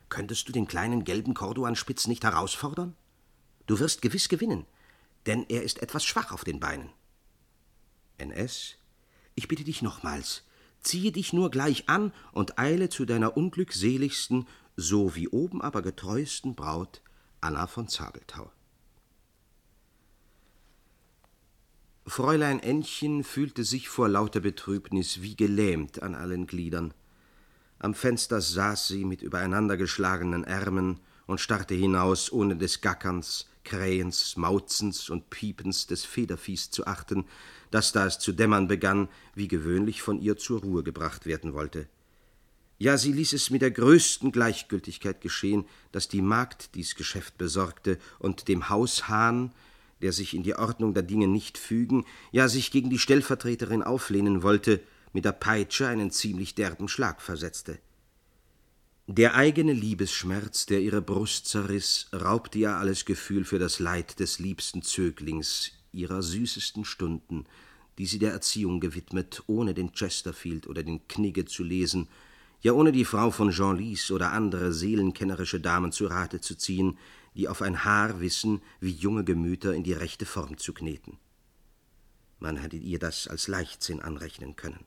Könntest 0.08 0.48
du 0.48 0.52
den 0.52 0.66
kleinen 0.66 1.04
gelben 1.04 1.34
Corduanspitz 1.34 2.06
nicht 2.06 2.24
herausfordern? 2.24 2.96
Du 3.66 3.78
wirst 3.80 4.00
gewiss 4.00 4.30
gewinnen, 4.30 4.64
denn 5.26 5.44
er 5.50 5.62
ist 5.62 5.82
etwas 5.82 6.06
schwach 6.06 6.32
auf 6.32 6.42
den 6.42 6.58
Beinen. 6.58 6.90
NS? 8.16 8.76
Ich 9.34 9.46
bitte 9.46 9.64
dich 9.64 9.82
nochmals, 9.82 10.44
ziehe 10.80 11.12
dich 11.12 11.34
nur 11.34 11.50
gleich 11.50 11.86
an 11.90 12.14
und 12.32 12.58
eile 12.58 12.88
zu 12.88 13.04
deiner 13.04 13.36
unglückseligsten, 13.36 14.48
so 14.74 15.14
wie 15.16 15.28
oben 15.28 15.60
aber 15.60 15.82
getreuesten 15.82 16.54
Braut, 16.54 17.02
Anna 17.42 17.66
von 17.66 17.88
Zabeltau. 17.88 18.50
Fräulein 22.06 22.61
Ännchen 22.61 23.25
fühlte 23.25 23.64
sich 23.64 23.88
vor 23.88 24.11
lauter 24.11 24.40
Betrübnis 24.40 25.23
wie 25.23 25.37
gelähmt 25.37 26.02
an 26.02 26.14
allen 26.14 26.46
Gliedern. 26.46 26.92
Am 27.78 27.94
Fenster 27.94 28.42
saß 28.42 28.88
sie 28.88 29.06
mit 29.06 29.23
übereinandergeschlagenen 29.23 30.44
Ärmen 30.44 31.00
und 31.26 31.40
starrte 31.40 31.75
hinaus, 31.75 32.30
ohne 32.30 32.56
des 32.56 32.82
Gackerns, 32.82 33.46
Krähens, 33.64 34.37
Mauzens 34.37 35.08
und 35.08 35.30
Piepens 35.30 35.87
des 35.87 36.04
Federviehs 36.04 36.70
zu 36.70 36.87
achten, 36.87 37.25
das, 37.70 37.92
da 37.92 38.06
es 38.06 38.18
zu 38.18 38.32
dämmern 38.32 38.68
begann, 38.68 39.08
wie 39.34 39.49
gewöhnlich 39.49 40.02
von 40.02 40.20
ihr 40.20 40.37
zur 40.37 40.61
Ruhe 40.61 40.82
gebracht 40.82 41.25
werden 41.25 41.54
wollte. 41.54 41.88
Ja, 42.78 42.99
sie 42.99 43.12
ließ 43.12 43.32
es 43.32 43.49
mit 43.49 43.62
der 43.62 43.70
größten 43.70 44.30
Gleichgültigkeit 44.30 45.23
geschehen, 45.23 45.64
dass 45.90 46.08
die 46.08 46.20
Magd 46.20 46.75
dies 46.75 46.96
Geschäft 46.96 47.38
besorgte 47.38 47.99
und 48.18 48.49
dem 48.49 48.68
Haushahn, 48.68 49.52
der 50.04 50.12
sich 50.12 50.34
in 50.34 50.42
die 50.42 50.54
Ordnung 50.54 50.92
der 50.92 51.02
Dinge 51.02 51.26
nicht 51.26 51.56
fügen, 51.56 52.04
ja 52.30 52.46
sich 52.46 52.70
gegen 52.70 52.90
die 52.90 52.99
Stellvertreterin 52.99 53.82
auflehnen 53.82 54.42
wollte, 54.42 54.80
mit 55.14 55.25
der 55.25 55.32
Peitsche 55.32 55.88
einen 55.88 56.11
ziemlich 56.11 56.54
derben 56.54 56.88
Schlag 56.88 57.23
versetzte. 57.23 57.78
Der 59.06 59.34
eigene 59.34 59.73
Liebesschmerz, 59.73 60.66
der 60.66 60.80
ihre 60.80 61.00
Brust 61.00 61.46
zerriß, 61.46 62.08
raubte 62.12 62.58
ihr 62.58 62.76
alles 62.76 63.06
Gefühl 63.06 63.46
für 63.46 63.58
das 63.58 63.78
Leid 63.78 64.20
des 64.20 64.38
liebsten 64.38 64.82
Zöglings, 64.82 65.73
ihrer 65.90 66.23
süßesten 66.23 66.84
Stunden, 66.84 67.46
die 67.96 68.04
sie 68.04 68.18
der 68.18 68.32
Erziehung 68.32 68.80
gewidmet, 68.80 69.42
ohne 69.46 69.73
den 69.73 69.92
Chesterfield 69.92 70.66
oder 70.66 70.82
den 70.82 71.08
Knigge 71.08 71.46
zu 71.46 71.64
lesen, 71.64 72.08
ja 72.61 72.73
ohne 72.73 72.92
die 72.92 73.06
Frau 73.06 73.30
von 73.30 73.50
Genlis 73.50 74.11
oder 74.11 74.32
andere 74.32 74.75
seelenkennerische 74.75 75.61
Damen 75.61 75.92
zu 75.92 76.06
Rate 76.08 76.42
zu 76.42 76.56
ziehen, 76.56 76.99
die 77.34 77.48
auf 77.48 77.62
ein 77.62 77.84
Haar 77.84 78.20
wissen, 78.20 78.62
wie 78.80 78.92
junge 78.92 79.24
Gemüter 79.24 79.74
in 79.74 79.82
die 79.82 79.92
rechte 79.92 80.26
Form 80.26 80.58
zu 80.58 80.72
kneten. 80.72 81.18
Man 82.38 82.56
hätte 82.56 82.76
ihr 82.76 82.98
das 82.98 83.28
als 83.28 83.48
Leichtsinn 83.48 84.00
anrechnen 84.00 84.56
können. 84.56 84.84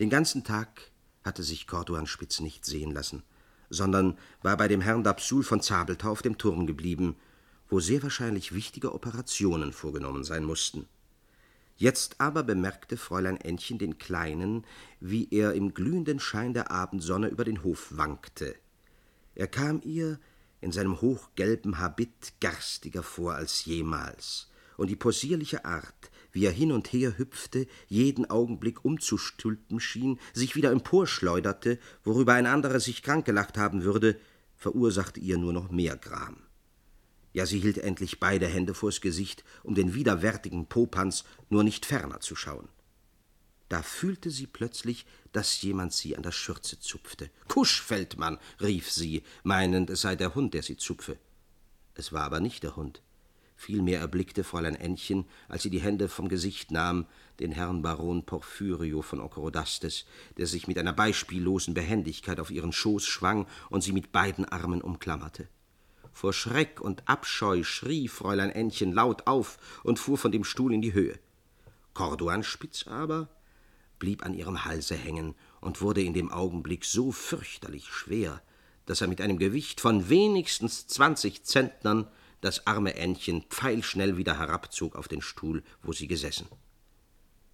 Den 0.00 0.10
ganzen 0.10 0.44
Tag 0.44 0.92
hatte 1.24 1.42
sich 1.42 1.66
Corduanspitz 1.66 2.40
nicht 2.40 2.64
sehen 2.64 2.92
lassen, 2.92 3.22
sondern 3.70 4.16
war 4.42 4.56
bei 4.56 4.68
dem 4.68 4.80
Herrn 4.80 5.04
d'Absul 5.04 5.42
von 5.42 5.60
Zabeltau 5.60 6.10
auf 6.10 6.22
dem 6.22 6.38
Turm 6.38 6.66
geblieben, 6.66 7.16
wo 7.68 7.80
sehr 7.80 8.02
wahrscheinlich 8.02 8.54
wichtige 8.54 8.94
Operationen 8.94 9.72
vorgenommen 9.72 10.24
sein 10.24 10.44
mussten. 10.44 10.86
Jetzt 11.76 12.20
aber 12.20 12.42
bemerkte 12.42 12.96
Fräulein 12.96 13.36
Ännchen 13.36 13.78
den 13.78 13.98
Kleinen, 13.98 14.64
wie 15.00 15.28
er 15.30 15.52
im 15.52 15.74
glühenden 15.74 16.18
Schein 16.18 16.54
der 16.54 16.70
Abendsonne 16.70 17.28
über 17.28 17.44
den 17.44 17.62
Hof 17.62 17.96
wankte. 17.96 18.56
Er 19.34 19.46
kam 19.46 19.80
ihr 19.84 20.18
in 20.60 20.72
seinem 20.72 21.00
hochgelben 21.00 21.78
Habit 21.78 22.34
garstiger 22.40 23.02
vor 23.02 23.34
als 23.34 23.64
jemals, 23.64 24.50
und 24.76 24.88
die 24.88 24.96
possierliche 24.96 25.64
Art, 25.64 26.10
wie 26.32 26.44
er 26.44 26.52
hin 26.52 26.72
und 26.72 26.92
her 26.92 27.18
hüpfte, 27.18 27.66
jeden 27.88 28.28
Augenblick 28.30 28.84
umzustülpen 28.84 29.80
schien, 29.80 30.18
sich 30.32 30.56
wieder 30.56 30.70
emporschleuderte, 30.70 31.78
worüber 32.04 32.34
ein 32.34 32.46
anderer 32.46 32.80
sich 32.80 33.02
krank 33.02 33.24
gelacht 33.24 33.58
haben 33.58 33.82
würde, 33.82 34.20
verursachte 34.56 35.20
ihr 35.20 35.38
nur 35.38 35.52
noch 35.52 35.70
mehr 35.70 35.96
Gram. 35.96 36.36
Ja, 37.32 37.46
sie 37.46 37.60
hielt 37.60 37.78
endlich 37.78 38.20
beide 38.20 38.46
Hände 38.46 38.74
vors 38.74 39.00
Gesicht, 39.00 39.44
um 39.62 39.74
den 39.74 39.94
widerwärtigen 39.94 40.66
Popanz 40.66 41.24
nur 41.50 41.62
nicht 41.62 41.86
ferner 41.86 42.20
zu 42.20 42.34
schauen. 42.34 42.68
Da 43.68 43.82
fühlte 43.82 44.30
sie 44.30 44.46
plötzlich, 44.46 45.04
dass 45.32 45.60
jemand 45.60 45.92
sie 45.92 46.16
an 46.16 46.22
der 46.22 46.32
Schürze 46.32 46.80
zupfte. 46.80 47.30
Kusch, 47.48 47.82
Feldmann, 47.82 48.38
rief 48.60 48.90
sie, 48.90 49.22
meinend, 49.42 49.90
es 49.90 50.00
sei 50.02 50.16
der 50.16 50.34
Hund, 50.34 50.54
der 50.54 50.62
sie 50.62 50.76
zupfe. 50.76 51.18
Es 51.94 52.12
war 52.12 52.22
aber 52.22 52.40
nicht 52.40 52.62
der 52.62 52.76
Hund. 52.76 53.02
Vielmehr 53.56 53.98
erblickte 53.98 54.44
Fräulein 54.44 54.76
Ännchen, 54.76 55.24
als 55.48 55.64
sie 55.64 55.70
die 55.70 55.80
Hände 55.80 56.08
vom 56.08 56.28
Gesicht 56.28 56.70
nahm, 56.70 57.06
den 57.40 57.50
Herrn 57.50 57.82
Baron 57.82 58.24
Porphyrio 58.24 59.02
von 59.02 59.20
Okorodastes, 59.20 60.06
der 60.36 60.46
sich 60.46 60.68
mit 60.68 60.78
einer 60.78 60.92
beispiellosen 60.92 61.74
Behendigkeit 61.74 62.38
auf 62.38 62.52
ihren 62.52 62.72
Schoß 62.72 63.04
schwang 63.04 63.48
und 63.68 63.82
sie 63.82 63.92
mit 63.92 64.12
beiden 64.12 64.44
Armen 64.44 64.80
umklammerte. 64.80 65.48
Vor 66.12 66.32
Schreck 66.32 66.80
und 66.80 67.02
Abscheu 67.08 67.64
schrie 67.64 68.06
Fräulein 68.06 68.50
Ännchen 68.50 68.92
laut 68.92 69.26
auf 69.26 69.58
und 69.82 69.98
fuhr 69.98 70.18
von 70.18 70.30
dem 70.30 70.44
Stuhl 70.44 70.72
in 70.72 70.80
die 70.80 70.94
Höhe. 70.94 71.18
Corduanspitz 71.94 72.86
aber 72.86 73.28
blieb 73.98 74.24
an 74.24 74.34
ihrem 74.34 74.64
Halse 74.64 74.94
hängen 74.94 75.34
und 75.60 75.80
wurde 75.80 76.02
in 76.02 76.14
dem 76.14 76.30
Augenblick 76.30 76.84
so 76.84 77.12
fürchterlich 77.12 77.88
schwer, 77.88 78.42
dass 78.86 79.00
er 79.00 79.08
mit 79.08 79.20
einem 79.20 79.38
Gewicht 79.38 79.80
von 79.80 80.08
wenigstens 80.08 80.86
zwanzig 80.86 81.44
Zentnern 81.44 82.06
das 82.40 82.66
arme 82.66 82.94
Ännchen 82.94 83.42
pfeilschnell 83.42 84.16
wieder 84.16 84.38
herabzog 84.38 84.96
auf 84.96 85.08
den 85.08 85.22
Stuhl, 85.22 85.62
wo 85.82 85.92
sie 85.92 86.06
gesessen. 86.06 86.46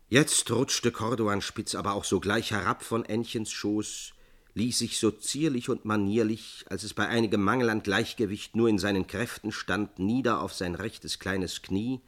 Jetzt 0.09 0.51
rutschte 0.51 0.93
Corduanspitz 0.93 1.75
aber 1.75 1.95
auch 1.95 2.05
sogleich 2.05 2.51
herab 2.51 2.83
von 2.83 3.05
Ännchens 3.05 3.51
Schoß, 3.51 4.13
ließ 4.53 4.79
sich 4.79 4.99
so 4.99 5.11
zierlich 5.11 5.69
und 5.69 5.85
manierlich, 5.85 6.65
als 6.69 6.85
es 6.85 6.95
bei 6.95 7.09
einigem 7.09 7.43
Mangel 7.43 7.71
an 7.71 7.83
Gleichgewicht 7.83 8.55
nur 8.55 8.69
in 8.69 8.79
seinen 8.79 9.07
Kräften 9.07 9.51
stand, 9.51 9.99
nieder 9.99 10.41
auf 10.41 10.53
sein 10.53 10.75
rechtes 10.77 11.19
kleines 11.19 11.63
Knie 11.63 12.01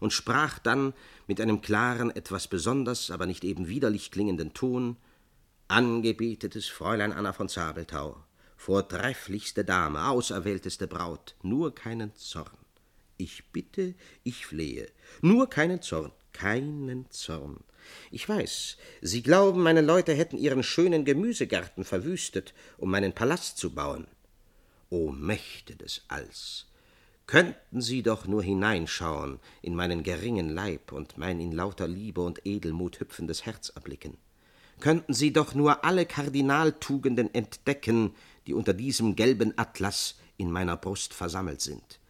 und 0.00 0.12
sprach 0.12 0.58
dann 0.58 0.92
mit 1.26 1.40
einem 1.40 1.60
klaren, 1.60 2.14
etwas 2.14 2.48
besonders, 2.48 3.10
aber 3.10 3.26
nicht 3.26 3.44
eben 3.44 3.68
widerlich 3.68 4.10
klingenden 4.10 4.54
Ton 4.54 4.96
Angebetetes 5.68 6.68
Fräulein 6.68 7.10
Anna 7.10 7.32
von 7.32 7.48
Zabelthau, 7.48 8.22
vortrefflichste 8.58 9.64
Dame, 9.64 10.08
auserwählteste 10.08 10.86
Braut, 10.86 11.36
nur 11.42 11.74
keinen 11.74 12.14
Zorn. 12.16 12.58
Ich 13.16 13.44
bitte, 13.50 13.94
ich 14.24 14.44
flehe, 14.44 14.88
nur 15.22 15.48
keinen 15.48 15.80
Zorn, 15.80 16.12
keinen 16.34 17.10
Zorn. 17.10 17.64
Ich 18.10 18.28
weiß, 18.28 18.76
Sie 19.00 19.22
glauben, 19.22 19.62
meine 19.62 19.80
Leute 19.80 20.12
hätten 20.12 20.36
ihren 20.36 20.62
schönen 20.62 21.06
Gemüsegarten 21.06 21.84
verwüstet, 21.84 22.52
um 22.76 22.90
meinen 22.90 23.14
Palast 23.14 23.56
zu 23.56 23.74
bauen. 23.74 24.06
O 24.90 25.12
Mächte 25.12 25.76
des 25.76 26.02
Alls! 26.08 26.66
Könnten 27.26 27.80
Sie 27.80 28.02
doch 28.02 28.26
nur 28.26 28.42
hineinschauen 28.42 29.40
in 29.62 29.74
meinen 29.74 30.02
geringen 30.02 30.50
Leib 30.50 30.92
und 30.92 31.16
mein 31.16 31.40
in 31.40 31.52
lauter 31.52 31.88
Liebe 31.88 32.20
und 32.20 32.44
Edelmut 32.46 33.00
hüpfendes 33.00 33.46
Herz 33.46 33.70
erblicken. 33.70 34.18
Könnten 34.80 35.14
Sie 35.14 35.32
doch 35.32 35.54
nur 35.54 35.84
alle 35.84 36.04
Kardinaltugenden 36.04 37.32
entdecken, 37.32 38.14
die 38.46 38.52
unter 38.52 38.74
diesem 38.74 39.16
gelben 39.16 39.56
Atlas 39.56 40.16
in 40.36 40.50
meiner 40.50 40.76
Brust 40.76 41.14
versammelt 41.14 41.60
sind. 41.60 42.00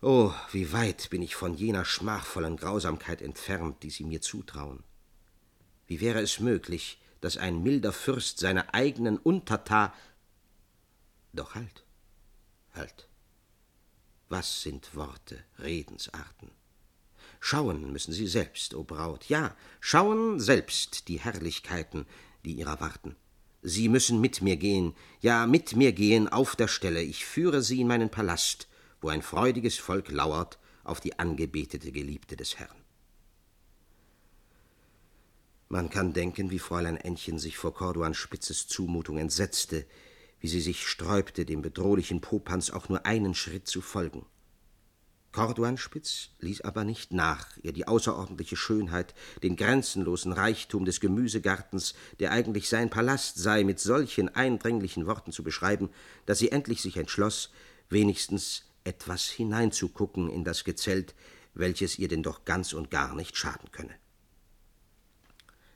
Oh, 0.00 0.32
wie 0.52 0.72
weit 0.72 1.10
bin 1.10 1.22
ich 1.22 1.34
von 1.34 1.54
jener 1.54 1.84
schmachvollen 1.84 2.56
Grausamkeit 2.56 3.20
entfernt, 3.20 3.82
die 3.82 3.90
Sie 3.90 4.04
mir 4.04 4.22
zutrauen. 4.22 4.84
Wie 5.86 6.00
wäre 6.00 6.20
es 6.20 6.38
möglich, 6.38 7.00
dass 7.20 7.36
ein 7.36 7.62
milder 7.62 7.92
Fürst 7.92 8.38
seine 8.38 8.72
eigenen 8.72 9.18
Unterta 9.18 9.92
Doch 11.32 11.54
halt, 11.54 11.84
halt. 12.74 13.07
Was 14.28 14.62
sind 14.62 14.94
Worte, 14.94 15.42
Redensarten? 15.58 16.50
Schauen 17.40 17.92
müssen 17.92 18.12
Sie 18.12 18.26
selbst, 18.26 18.74
o 18.74 18.84
Braut, 18.84 19.26
ja, 19.28 19.56
schauen 19.80 20.38
selbst 20.40 21.08
die 21.08 21.20
Herrlichkeiten, 21.20 22.04
die 22.44 22.52
Ihrer 22.52 22.80
warten. 22.80 23.16
Sie 23.62 23.88
müssen 23.88 24.20
mit 24.20 24.42
mir 24.42 24.56
gehen, 24.56 24.94
ja, 25.20 25.46
mit 25.46 25.76
mir 25.76 25.92
gehen 25.92 26.28
auf 26.28 26.56
der 26.56 26.68
Stelle. 26.68 27.02
Ich 27.02 27.24
führe 27.24 27.62
Sie 27.62 27.80
in 27.80 27.88
meinen 27.88 28.10
Palast, 28.10 28.68
wo 29.00 29.08
ein 29.08 29.22
freudiges 29.22 29.78
Volk 29.78 30.10
lauert 30.10 30.58
auf 30.84 31.00
die 31.00 31.18
angebetete 31.18 31.90
Geliebte 31.90 32.36
des 32.36 32.58
Herrn. 32.58 32.76
Man 35.68 35.90
kann 35.90 36.12
denken, 36.12 36.50
wie 36.50 36.58
Fräulein 36.58 36.96
Ännchen 36.96 37.38
sich 37.38 37.56
vor 37.56 37.74
Corduans 37.74 38.16
Spitzes 38.16 38.66
Zumutung 38.66 39.18
entsetzte, 39.18 39.86
wie 40.40 40.48
sie 40.48 40.60
sich 40.60 40.86
sträubte, 40.86 41.44
dem 41.44 41.62
bedrohlichen 41.62 42.20
Popanz 42.20 42.70
auch 42.70 42.88
nur 42.88 43.06
einen 43.06 43.34
Schritt 43.34 43.66
zu 43.66 43.80
folgen. 43.80 44.26
Corduanspitz 45.32 46.30
ließ 46.40 46.62
aber 46.62 46.84
nicht 46.84 47.12
nach, 47.12 47.56
ihr 47.62 47.72
die 47.72 47.86
außerordentliche 47.86 48.56
Schönheit, 48.56 49.14
den 49.42 49.56
grenzenlosen 49.56 50.32
Reichtum 50.32 50.84
des 50.84 51.00
Gemüsegartens, 51.00 51.94
der 52.18 52.32
eigentlich 52.32 52.68
sein 52.68 52.90
Palast 52.90 53.36
sei, 53.38 53.62
mit 53.62 53.78
solchen 53.78 54.34
eindringlichen 54.34 55.06
Worten 55.06 55.30
zu 55.30 55.42
beschreiben, 55.42 55.90
dass 56.26 56.38
sie 56.38 56.50
endlich 56.50 56.80
sich 56.80 56.96
entschloss, 56.96 57.50
wenigstens 57.90 58.64
etwas 58.84 59.28
hineinzugucken 59.28 60.30
in 60.30 60.44
das 60.44 60.64
Gezelt, 60.64 61.14
welches 61.54 61.98
ihr 61.98 62.08
denn 62.08 62.22
doch 62.22 62.44
ganz 62.44 62.72
und 62.72 62.90
gar 62.90 63.14
nicht 63.14 63.36
schaden 63.36 63.70
könne. 63.70 63.94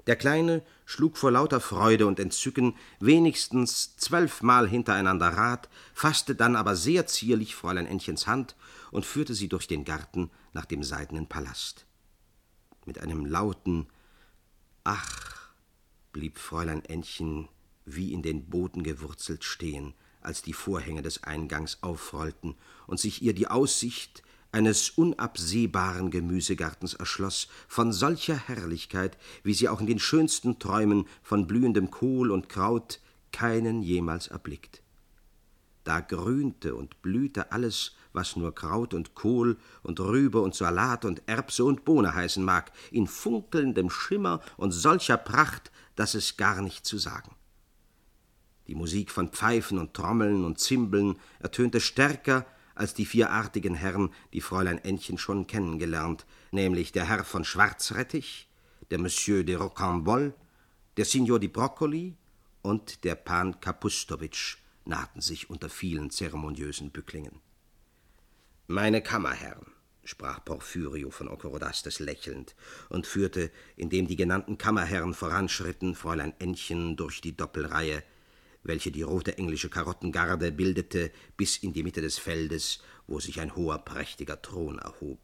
Der 0.06 0.16
Kleine 0.16 0.62
schlug 0.84 1.16
vor 1.16 1.30
lauter 1.30 1.60
Freude 1.60 2.06
und 2.06 2.18
Entzücken 2.18 2.74
wenigstens 2.98 3.96
zwölfmal 3.96 4.68
hintereinander 4.68 5.28
Rad, 5.28 5.68
fasste 5.94 6.34
dann 6.34 6.56
aber 6.56 6.74
sehr 6.74 7.06
zierlich 7.06 7.54
Fräulein 7.54 7.86
Ännchens 7.86 8.26
Hand 8.26 8.56
und 8.90 9.06
führte 9.06 9.34
sie 9.34 9.48
durch 9.48 9.68
den 9.68 9.84
Garten 9.84 10.30
nach 10.52 10.64
dem 10.64 10.82
seidenen 10.82 11.28
Palast. 11.28 11.86
Mit 12.84 12.98
einem 12.98 13.24
lauten 13.24 13.86
Ach 14.84 15.52
blieb 16.12 16.38
Fräulein 16.38 16.84
Ännchen 16.84 17.48
wie 17.84 18.12
in 18.12 18.22
den 18.22 18.48
Boden 18.48 18.82
gewurzelt 18.82 19.44
stehen, 19.44 19.94
als 20.20 20.42
die 20.42 20.52
Vorhänge 20.52 21.02
des 21.02 21.24
Eingangs 21.24 21.78
aufrollten 21.82 22.56
und 22.86 23.00
sich 23.00 23.22
ihr 23.22 23.34
die 23.34 23.48
Aussicht 23.48 24.22
eines 24.52 24.90
unabsehbaren 24.90 26.10
Gemüsegartens 26.10 26.94
erschloss, 26.94 27.48
von 27.66 27.92
solcher 27.92 28.36
Herrlichkeit, 28.36 29.18
wie 29.42 29.54
sie 29.54 29.68
auch 29.68 29.80
in 29.80 29.86
den 29.86 29.98
schönsten 29.98 30.58
Träumen 30.58 31.06
von 31.22 31.46
blühendem 31.46 31.90
Kohl 31.90 32.30
und 32.30 32.48
Kraut 32.48 33.00
keinen 33.32 33.82
jemals 33.82 34.28
erblickt. 34.28 34.82
Da 35.84 36.00
grünte 36.00 36.76
und 36.76 37.02
blühte 37.02 37.50
alles, 37.50 37.92
was 38.12 38.36
nur 38.36 38.54
Kraut 38.54 38.94
und 38.94 39.14
Kohl 39.14 39.56
und 39.82 39.98
Rübe 39.98 40.40
und 40.40 40.54
Salat 40.54 41.04
und 41.04 41.22
Erbse 41.26 41.64
und 41.64 41.84
Bohne 41.84 42.14
heißen 42.14 42.44
mag, 42.44 42.70
in 42.92 43.06
funkelndem 43.06 43.90
Schimmer 43.90 44.42
und 44.56 44.70
solcher 44.70 45.16
Pracht, 45.16 45.72
dass 45.96 46.14
es 46.14 46.36
gar 46.36 46.62
nicht 46.62 46.86
zu 46.86 46.98
sagen. 46.98 47.34
Die 48.68 48.76
Musik 48.76 49.10
von 49.10 49.30
Pfeifen 49.30 49.78
und 49.78 49.94
Trommeln 49.94 50.44
und 50.44 50.60
Zimbeln 50.60 51.18
ertönte 51.40 51.80
stärker 51.80 52.46
als 52.74 52.94
die 52.94 53.06
vier 53.06 53.30
artigen 53.30 53.74
Herren, 53.74 54.10
die 54.32 54.40
Fräulein 54.40 54.78
Ännchen 54.78 55.18
schon 55.18 55.46
kennengelernt, 55.46 56.26
nämlich 56.50 56.92
der 56.92 57.08
Herr 57.08 57.24
von 57.24 57.44
Schwarzrettich, 57.44 58.48
der 58.90 58.98
Monsieur 58.98 59.44
de 59.44 59.56
Rocambole, 59.56 60.34
der 60.96 61.04
Signor 61.04 61.38
di 61.38 61.48
Broccoli 61.48 62.16
und 62.62 63.04
der 63.04 63.14
Pan 63.14 63.60
Kapustowitsch 63.60 64.58
nahten 64.84 65.20
sich 65.20 65.50
unter 65.50 65.68
vielen 65.68 66.10
zeremoniösen 66.10 66.90
Bücklingen. 66.90 67.40
Meine 68.66 69.02
Kammerherren, 69.02 69.66
sprach 70.04 70.44
Porphyrio 70.44 71.10
von 71.10 71.28
Okorodastes 71.28 72.00
lächelnd 72.00 72.54
und 72.88 73.06
führte, 73.06 73.50
indem 73.76 74.06
die 74.06 74.16
genannten 74.16 74.58
Kammerherren 74.58 75.14
voranschritten, 75.14 75.94
Fräulein 75.94 76.34
Ännchen 76.38 76.96
durch 76.96 77.20
die 77.20 77.36
Doppelreihe, 77.36 78.02
welche 78.64 78.90
die 78.90 79.02
rote 79.02 79.38
englische 79.38 79.68
Karottengarde 79.68 80.52
bildete, 80.52 81.10
bis 81.36 81.56
in 81.56 81.72
die 81.72 81.82
Mitte 81.82 82.00
des 82.00 82.18
Feldes, 82.18 82.80
wo 83.06 83.20
sich 83.20 83.40
ein 83.40 83.56
hoher, 83.56 83.78
prächtiger 83.78 84.40
Thron 84.40 84.78
erhob. 84.78 85.18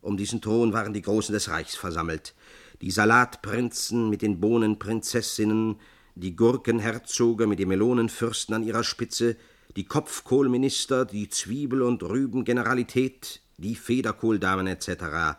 Um 0.00 0.16
diesen 0.16 0.40
Thron 0.40 0.72
waren 0.72 0.92
die 0.92 1.02
Großen 1.02 1.32
des 1.32 1.48
Reichs 1.48 1.76
versammelt, 1.76 2.34
die 2.80 2.90
Salatprinzen 2.90 4.10
mit 4.10 4.22
den 4.22 4.40
Bohnenprinzessinnen, 4.40 5.80
die 6.16 6.34
Gurkenherzoge 6.34 7.46
mit 7.46 7.60
den 7.60 7.68
Melonenfürsten 7.68 8.54
an 8.54 8.64
ihrer 8.64 8.82
Spitze, 8.82 9.36
die 9.76 9.84
Kopfkohlminister, 9.84 11.04
die 11.04 11.28
Zwiebel- 11.28 11.82
und 11.82 12.02
Rübengeneralität, 12.02 13.40
die 13.56 13.76
Federkohldamen 13.76 14.66
etc., 14.66 15.38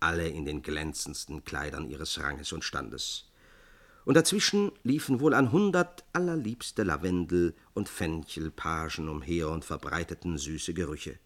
alle 0.00 0.28
in 0.28 0.44
den 0.44 0.62
glänzendsten 0.62 1.44
Kleidern 1.44 1.88
ihres 1.88 2.20
Ranges 2.20 2.52
und 2.52 2.64
Standes 2.64 3.29
und 4.04 4.14
dazwischen 4.16 4.72
liefen 4.82 5.20
wohl 5.20 5.34
an 5.34 5.52
hundert 5.52 6.04
allerliebste 6.12 6.82
Lavendel- 6.82 7.54
und 7.74 7.88
Fenchelpagen 7.88 9.08
umher 9.08 9.48
und 9.48 9.64
verbreiteten 9.64 10.38
süße 10.38 10.74
Gerüche. 10.74 11.18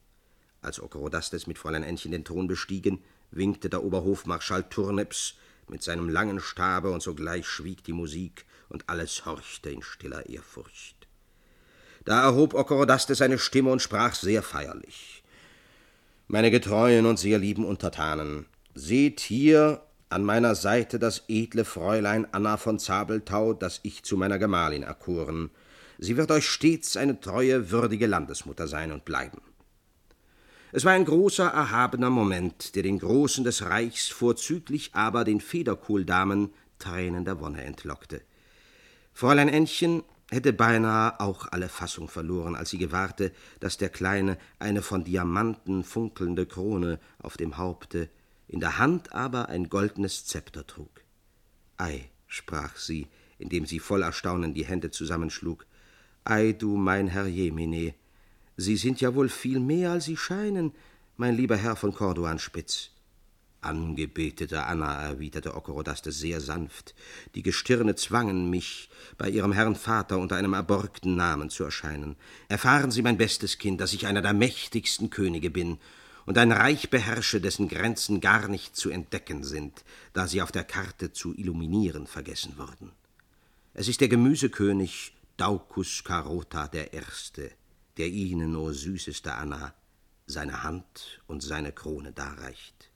Als 0.60 0.80
Okorodastes 0.80 1.46
mit 1.46 1.58
Fräulein 1.58 1.82
Ännchen 1.82 2.12
den 2.12 2.24
Thron 2.24 2.46
bestiegen, 2.46 3.02
winkte 3.30 3.68
der 3.68 3.84
Oberhofmarschall 3.84 4.64
Turneps 4.68 5.34
mit 5.68 5.82
seinem 5.82 6.08
langen 6.08 6.40
Stabe, 6.40 6.90
und 6.90 7.02
sogleich 7.02 7.46
schwieg 7.46 7.84
die 7.84 7.92
Musik, 7.92 8.44
und 8.68 8.88
alles 8.88 9.24
horchte 9.26 9.70
in 9.70 9.82
stiller 9.82 10.26
Ehrfurcht. 10.28 11.06
Da 12.04 12.22
erhob 12.22 12.54
Okorodastes 12.54 13.18
seine 13.18 13.38
Stimme 13.38 13.70
und 13.70 13.80
sprach 13.80 14.14
sehr 14.14 14.42
feierlich. 14.42 15.22
Meine 16.28 16.50
getreuen 16.50 17.06
und 17.06 17.18
sehr 17.18 17.38
lieben 17.38 17.64
Untertanen, 17.64 18.46
seht 18.74 19.20
hier 19.20 19.82
an 20.14 20.22
meiner 20.22 20.54
Seite 20.54 21.00
das 21.00 21.24
edle 21.26 21.64
Fräulein 21.64 22.24
Anna 22.30 22.56
von 22.56 22.78
Zabelthau, 22.78 23.52
das 23.52 23.80
ich 23.82 24.04
zu 24.04 24.16
meiner 24.16 24.38
Gemahlin 24.38 24.84
erkoren. 24.84 25.50
Sie 25.98 26.16
wird 26.16 26.30
euch 26.30 26.48
stets 26.48 26.96
eine 26.96 27.18
treue, 27.20 27.72
würdige 27.72 28.06
Landesmutter 28.06 28.68
sein 28.68 28.92
und 28.92 29.04
bleiben. 29.04 29.42
Es 30.70 30.84
war 30.84 30.92
ein 30.92 31.04
großer, 31.04 31.46
erhabener 31.46 32.10
Moment, 32.10 32.76
der 32.76 32.84
den 32.84 33.00
Großen 33.00 33.42
des 33.42 33.62
Reichs, 33.62 34.06
vorzüglich 34.06 34.94
aber 34.94 35.24
den 35.24 35.40
Federkohldamen, 35.40 36.50
Tränen 36.78 37.24
der 37.24 37.40
Wonne 37.40 37.64
entlockte. 37.64 38.20
Fräulein 39.12 39.48
Ännchen 39.48 40.04
hätte 40.30 40.52
beinahe 40.52 41.18
auch 41.18 41.48
alle 41.50 41.68
Fassung 41.68 42.08
verloren, 42.08 42.54
als 42.54 42.70
sie 42.70 42.78
gewahrte, 42.78 43.32
dass 43.58 43.78
der 43.78 43.88
Kleine 43.88 44.38
eine 44.60 44.82
von 44.82 45.02
Diamanten 45.02 45.82
funkelnde 45.82 46.46
Krone 46.46 47.00
auf 47.20 47.36
dem 47.36 47.56
Haupte, 47.56 48.08
in 48.48 48.60
der 48.60 48.78
Hand 48.78 49.12
aber 49.12 49.48
ein 49.48 49.68
goldenes 49.68 50.26
Zepter 50.26 50.66
trug. 50.66 51.02
Ei, 51.76 52.10
sprach 52.26 52.76
sie, 52.76 53.08
indem 53.38 53.66
sie 53.66 53.78
voll 53.78 54.02
Erstaunen 54.02 54.54
die 54.54 54.64
Hände 54.64 54.90
zusammenschlug, 54.90 55.66
ei 56.24 56.52
du 56.52 56.76
mein 56.76 57.08
Herr 57.08 57.26
Jemine, 57.26 57.94
Sie 58.56 58.76
sind 58.76 59.00
ja 59.00 59.14
wohl 59.14 59.28
viel 59.28 59.58
mehr, 59.58 59.90
als 59.90 60.04
Sie 60.04 60.16
scheinen, 60.16 60.72
mein 61.16 61.36
lieber 61.36 61.56
Herr 61.56 61.74
von 61.74 61.92
Corduanspitz. 61.92 62.90
Angebetete 63.60 64.64
Anna, 64.64 65.02
erwiderte 65.02 65.54
Okorodaste 65.54 66.12
sehr 66.12 66.40
sanft, 66.40 66.94
die 67.34 67.42
Gestirne 67.42 67.94
zwangen 67.94 68.50
mich, 68.50 68.90
bei 69.16 69.28
ihrem 69.28 69.52
Herrn 69.52 69.74
Vater 69.74 70.18
unter 70.18 70.36
einem 70.36 70.52
erborgten 70.52 71.16
Namen 71.16 71.50
zu 71.50 71.64
erscheinen. 71.64 72.16
Erfahren 72.48 72.90
Sie, 72.90 73.02
mein 73.02 73.16
bestes 73.16 73.58
Kind, 73.58 73.80
dass 73.80 73.94
ich 73.94 74.06
einer 74.06 74.22
der 74.22 74.34
mächtigsten 74.34 75.10
Könige 75.10 75.50
bin 75.50 75.78
und 76.26 76.38
ein 76.38 76.52
Reich 76.52 76.90
beherrsche, 76.90 77.40
dessen 77.40 77.68
Grenzen 77.68 78.20
gar 78.20 78.48
nicht 78.48 78.76
zu 78.76 78.90
entdecken 78.90 79.44
sind, 79.44 79.84
da 80.12 80.26
sie 80.26 80.42
auf 80.42 80.52
der 80.52 80.64
Karte 80.64 81.12
zu 81.12 81.34
illuminieren 81.34 82.06
vergessen 82.06 82.56
wurden. 82.56 82.92
Es 83.74 83.88
ist 83.88 84.00
der 84.00 84.08
Gemüsekönig 84.08 85.14
Daucus 85.36 86.04
Carota 86.04 86.68
der 86.68 86.92
Erste, 86.92 87.50
der 87.96 88.08
Ihnen, 88.08 88.54
o 88.54 88.72
süßeste 88.72 89.34
Anna, 89.34 89.74
seine 90.26 90.62
Hand 90.62 91.20
und 91.26 91.42
seine 91.42 91.72
Krone 91.72 92.12
darreicht. 92.12 92.90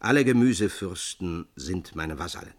Alle 0.00 0.24
Gemüsefürsten 0.24 1.46
sind 1.56 1.94
meine 1.94 2.18
Vasallen. 2.18 2.54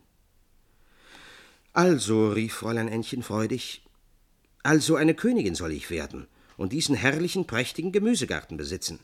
Also, 1.73 2.29
rief 2.29 2.53
Fräulein 2.53 2.87
Ännchen 2.87 3.21
freudig, 3.21 3.85
also 4.63 4.95
eine 4.95 5.13
Königin 5.13 5.55
soll 5.55 5.73
ich 5.73 5.89
werden 5.89 6.27
und 6.57 6.71
diesen 6.71 6.95
herrlichen, 6.95 7.45
prächtigen 7.45 7.91
Gemüsegarten 7.91 8.57
besitzen. 8.57 8.99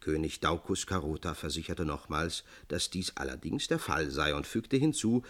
König 0.00 0.40
Daucus 0.40 0.86
Carota 0.86 1.34
versicherte 1.34 1.84
nochmals, 1.84 2.44
dass 2.68 2.90
dies 2.90 3.16
allerdings 3.16 3.68
der 3.68 3.78
Fall 3.78 4.10
sei 4.10 4.34
und 4.34 4.46
fügte 4.46 4.76
hinzu, 4.76 5.22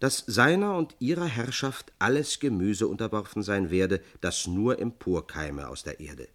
dass 0.00 0.24
seiner 0.26 0.76
und 0.76 0.96
ihrer 0.98 1.26
Herrschaft 1.26 1.92
alles 1.98 2.40
Gemüse 2.40 2.88
unterworfen 2.88 3.42
sein 3.42 3.70
werde, 3.70 4.00
das 4.20 4.46
nur 4.46 4.78
emporkeime 4.78 5.68
aus 5.68 5.82
der 5.82 6.00
Erde. 6.00 6.28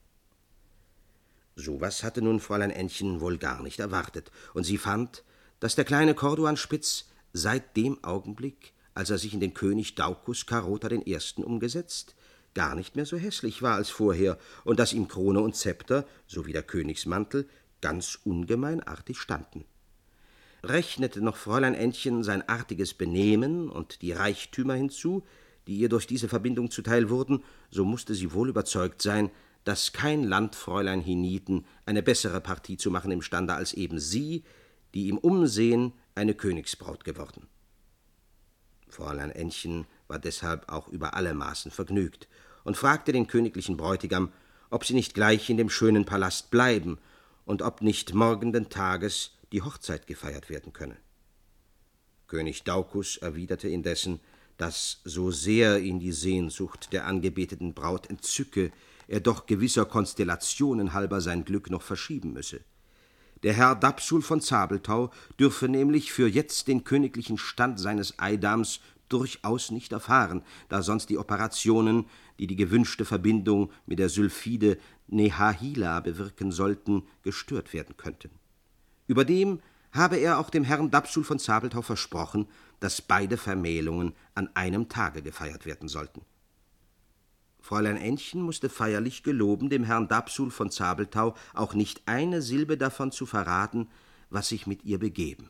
So 1.55 1.81
was 1.81 2.03
hatte 2.03 2.21
nun 2.21 2.39
Fräulein 2.39 2.71
Ännchen 2.71 3.19
wohl 3.19 3.37
gar 3.37 3.61
nicht 3.63 3.79
erwartet, 3.79 4.31
und 4.53 4.63
sie 4.63 4.77
fand, 4.77 5.23
dass 5.59 5.75
der 5.75 5.85
kleine 5.85 6.13
Corduanspitz 6.13 7.09
seit 7.33 7.75
dem 7.75 8.01
Augenblick, 8.03 8.73
als 8.93 9.09
er 9.09 9.17
sich 9.17 9.33
in 9.33 9.39
den 9.39 9.53
König 9.53 9.95
Daucus 9.95 10.45
Carota 10.45 10.89
I. 10.89 11.17
umgesetzt, 11.37 12.15
gar 12.53 12.75
nicht 12.75 12.95
mehr 12.95 13.05
so 13.05 13.17
hässlich 13.17 13.61
war 13.61 13.75
als 13.75 13.89
vorher, 13.89 14.37
und 14.63 14.79
dass 14.79 14.93
ihm 14.93 15.07
Krone 15.07 15.41
und 15.41 15.55
Zepter 15.55 16.07
sowie 16.27 16.53
der 16.53 16.63
Königsmantel 16.63 17.47
ganz 17.81 18.19
ungemeinartig 18.23 19.19
standen. 19.19 19.65
Rechnete 20.63 21.21
noch 21.21 21.37
Fräulein 21.37 21.73
Ännchen 21.73 22.23
sein 22.23 22.47
artiges 22.47 22.93
Benehmen 22.93 23.69
und 23.69 24.01
die 24.01 24.11
Reichtümer 24.11 24.73
hinzu, 24.73 25.23
die 25.67 25.77
ihr 25.77 25.89
durch 25.89 26.07
diese 26.07 26.27
Verbindung 26.27 26.71
zuteil 26.71 27.09
wurden, 27.09 27.43
so 27.69 27.85
musste 27.85 28.15
sie 28.15 28.33
wohl 28.33 28.49
überzeugt 28.49 29.01
sein, 29.01 29.29
dass 29.63 29.93
kein 29.93 30.23
Landfräulein 30.23 31.01
hienieden 31.01 31.65
eine 31.85 32.01
bessere 32.01 32.41
Partie 32.41 32.77
zu 32.77 32.91
machen 32.91 33.11
imstande 33.11 33.53
als 33.53 33.73
eben 33.73 33.99
sie, 33.99 34.43
die 34.93 35.09
im 35.09 35.17
Umsehen 35.17 35.93
eine 36.15 36.33
Königsbraut 36.33 37.03
geworden. 37.03 37.47
Fräulein 38.87 39.29
Ännchen 39.29 39.85
war 40.07 40.19
deshalb 40.19 40.69
auch 40.71 40.87
über 40.87 41.13
alle 41.13 41.33
Maßen 41.33 41.71
vergnügt 41.71 42.27
und 42.63 42.75
fragte 42.75 43.11
den 43.11 43.27
königlichen 43.27 43.77
Bräutigam, 43.77 44.31
ob 44.71 44.85
sie 44.85 44.93
nicht 44.93 45.13
gleich 45.13 45.49
in 45.49 45.57
dem 45.57 45.69
schönen 45.69 46.05
Palast 46.05 46.49
bleiben 46.51 46.97
und 47.49 47.63
ob 47.63 47.81
nicht 47.81 48.13
morgenden 48.13 48.69
Tages 48.69 49.31
die 49.51 49.63
Hochzeit 49.63 50.05
gefeiert 50.05 50.51
werden 50.51 50.71
könne. 50.71 50.97
König 52.27 52.63
Daucus 52.63 53.17
erwiderte 53.17 53.67
indessen, 53.67 54.19
dass 54.57 55.01
so 55.03 55.31
sehr 55.31 55.79
ihn 55.79 55.99
die 55.99 56.11
Sehnsucht 56.11 56.93
der 56.93 57.07
angebeteten 57.07 57.73
Braut 57.73 58.07
entzücke, 58.07 58.71
er 59.07 59.19
doch 59.19 59.47
gewisser 59.47 59.85
Konstellationen 59.85 60.93
halber 60.93 61.21
sein 61.21 61.43
Glück 61.43 61.71
noch 61.71 61.81
verschieben 61.81 62.33
müsse. 62.33 62.61
Der 63.41 63.53
Herr 63.53 63.73
Dapsul 63.73 64.21
von 64.21 64.41
Zabeltau 64.41 65.09
dürfe 65.39 65.67
nämlich 65.69 66.11
für 66.11 66.27
jetzt 66.27 66.67
den 66.67 66.83
königlichen 66.83 67.39
Stand 67.39 67.79
seines 67.79 68.19
Eidams 68.19 68.79
durchaus 69.07 69.71
nicht 69.71 69.91
erfahren, 69.91 70.43
da 70.69 70.83
sonst 70.83 71.09
die 71.09 71.17
Operationen, 71.17 72.05
die 72.37 72.45
die 72.45 72.55
gewünschte 72.55 73.05
Verbindung 73.05 73.71
mit 73.87 73.97
der 73.97 74.09
Sylphide 74.09 74.77
Nehahila 75.09 75.99
bewirken 75.99 76.51
sollten, 76.51 77.03
gestört 77.23 77.73
werden 77.73 77.97
könnten. 77.97 78.31
Überdem 79.07 79.59
habe 79.91 80.17
er 80.17 80.39
auch 80.39 80.49
dem 80.49 80.63
Herrn 80.63 80.91
Dapsul 80.91 81.23
von 81.23 81.39
Zabeltau 81.39 81.81
versprochen, 81.81 82.47
dass 82.79 83.01
beide 83.01 83.37
Vermählungen 83.37 84.13
an 84.35 84.49
einem 84.55 84.87
Tage 84.87 85.21
gefeiert 85.21 85.65
werden 85.65 85.87
sollten. 85.87 86.21
Fräulein 87.59 87.97
Ännchen 87.97 88.41
musste 88.41 88.69
feierlich 88.69 89.23
geloben, 89.23 89.69
dem 89.69 89.83
Herrn 89.83 90.07
Dapsul 90.07 90.49
von 90.49 90.71
Zabeltau 90.71 91.35
auch 91.53 91.73
nicht 91.73 92.03
eine 92.05 92.41
Silbe 92.41 92.77
davon 92.77 93.11
zu 93.11 93.25
verraten, 93.25 93.89
was 94.29 94.49
sich 94.49 94.65
mit 94.65 94.85
ihr 94.85 94.99
begeben. 94.99 95.49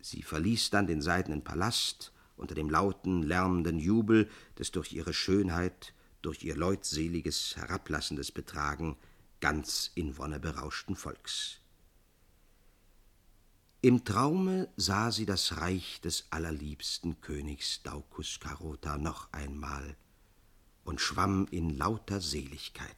Sie 0.00 0.22
verließ 0.22 0.70
dann 0.70 0.86
den 0.86 1.00
seidenen 1.00 1.42
Palast 1.42 2.12
unter 2.36 2.54
dem 2.54 2.68
lauten, 2.68 3.22
lärmenden 3.22 3.78
Jubel 3.78 4.28
des 4.58 4.70
durch 4.70 4.92
ihre 4.92 5.14
Schönheit, 5.14 5.94
durch 6.24 6.42
ihr 6.42 6.56
leutseliges, 6.56 7.56
herablassendes 7.56 8.32
Betragen 8.32 8.96
ganz 9.40 9.90
in 9.94 10.16
Wonne 10.16 10.40
berauschten 10.40 10.96
Volks. 10.96 11.60
Im 13.82 14.04
Traume 14.06 14.68
sah 14.76 15.12
sie 15.12 15.26
das 15.26 15.58
Reich 15.58 16.00
des 16.00 16.26
allerliebsten 16.30 17.20
Königs 17.20 17.82
Daucus 17.82 18.40
Carota 18.40 18.96
noch 18.96 19.30
einmal 19.32 19.96
und 20.84 21.02
schwamm 21.02 21.46
in 21.50 21.76
lauter 21.76 22.22
Seligkeit. 22.22 22.96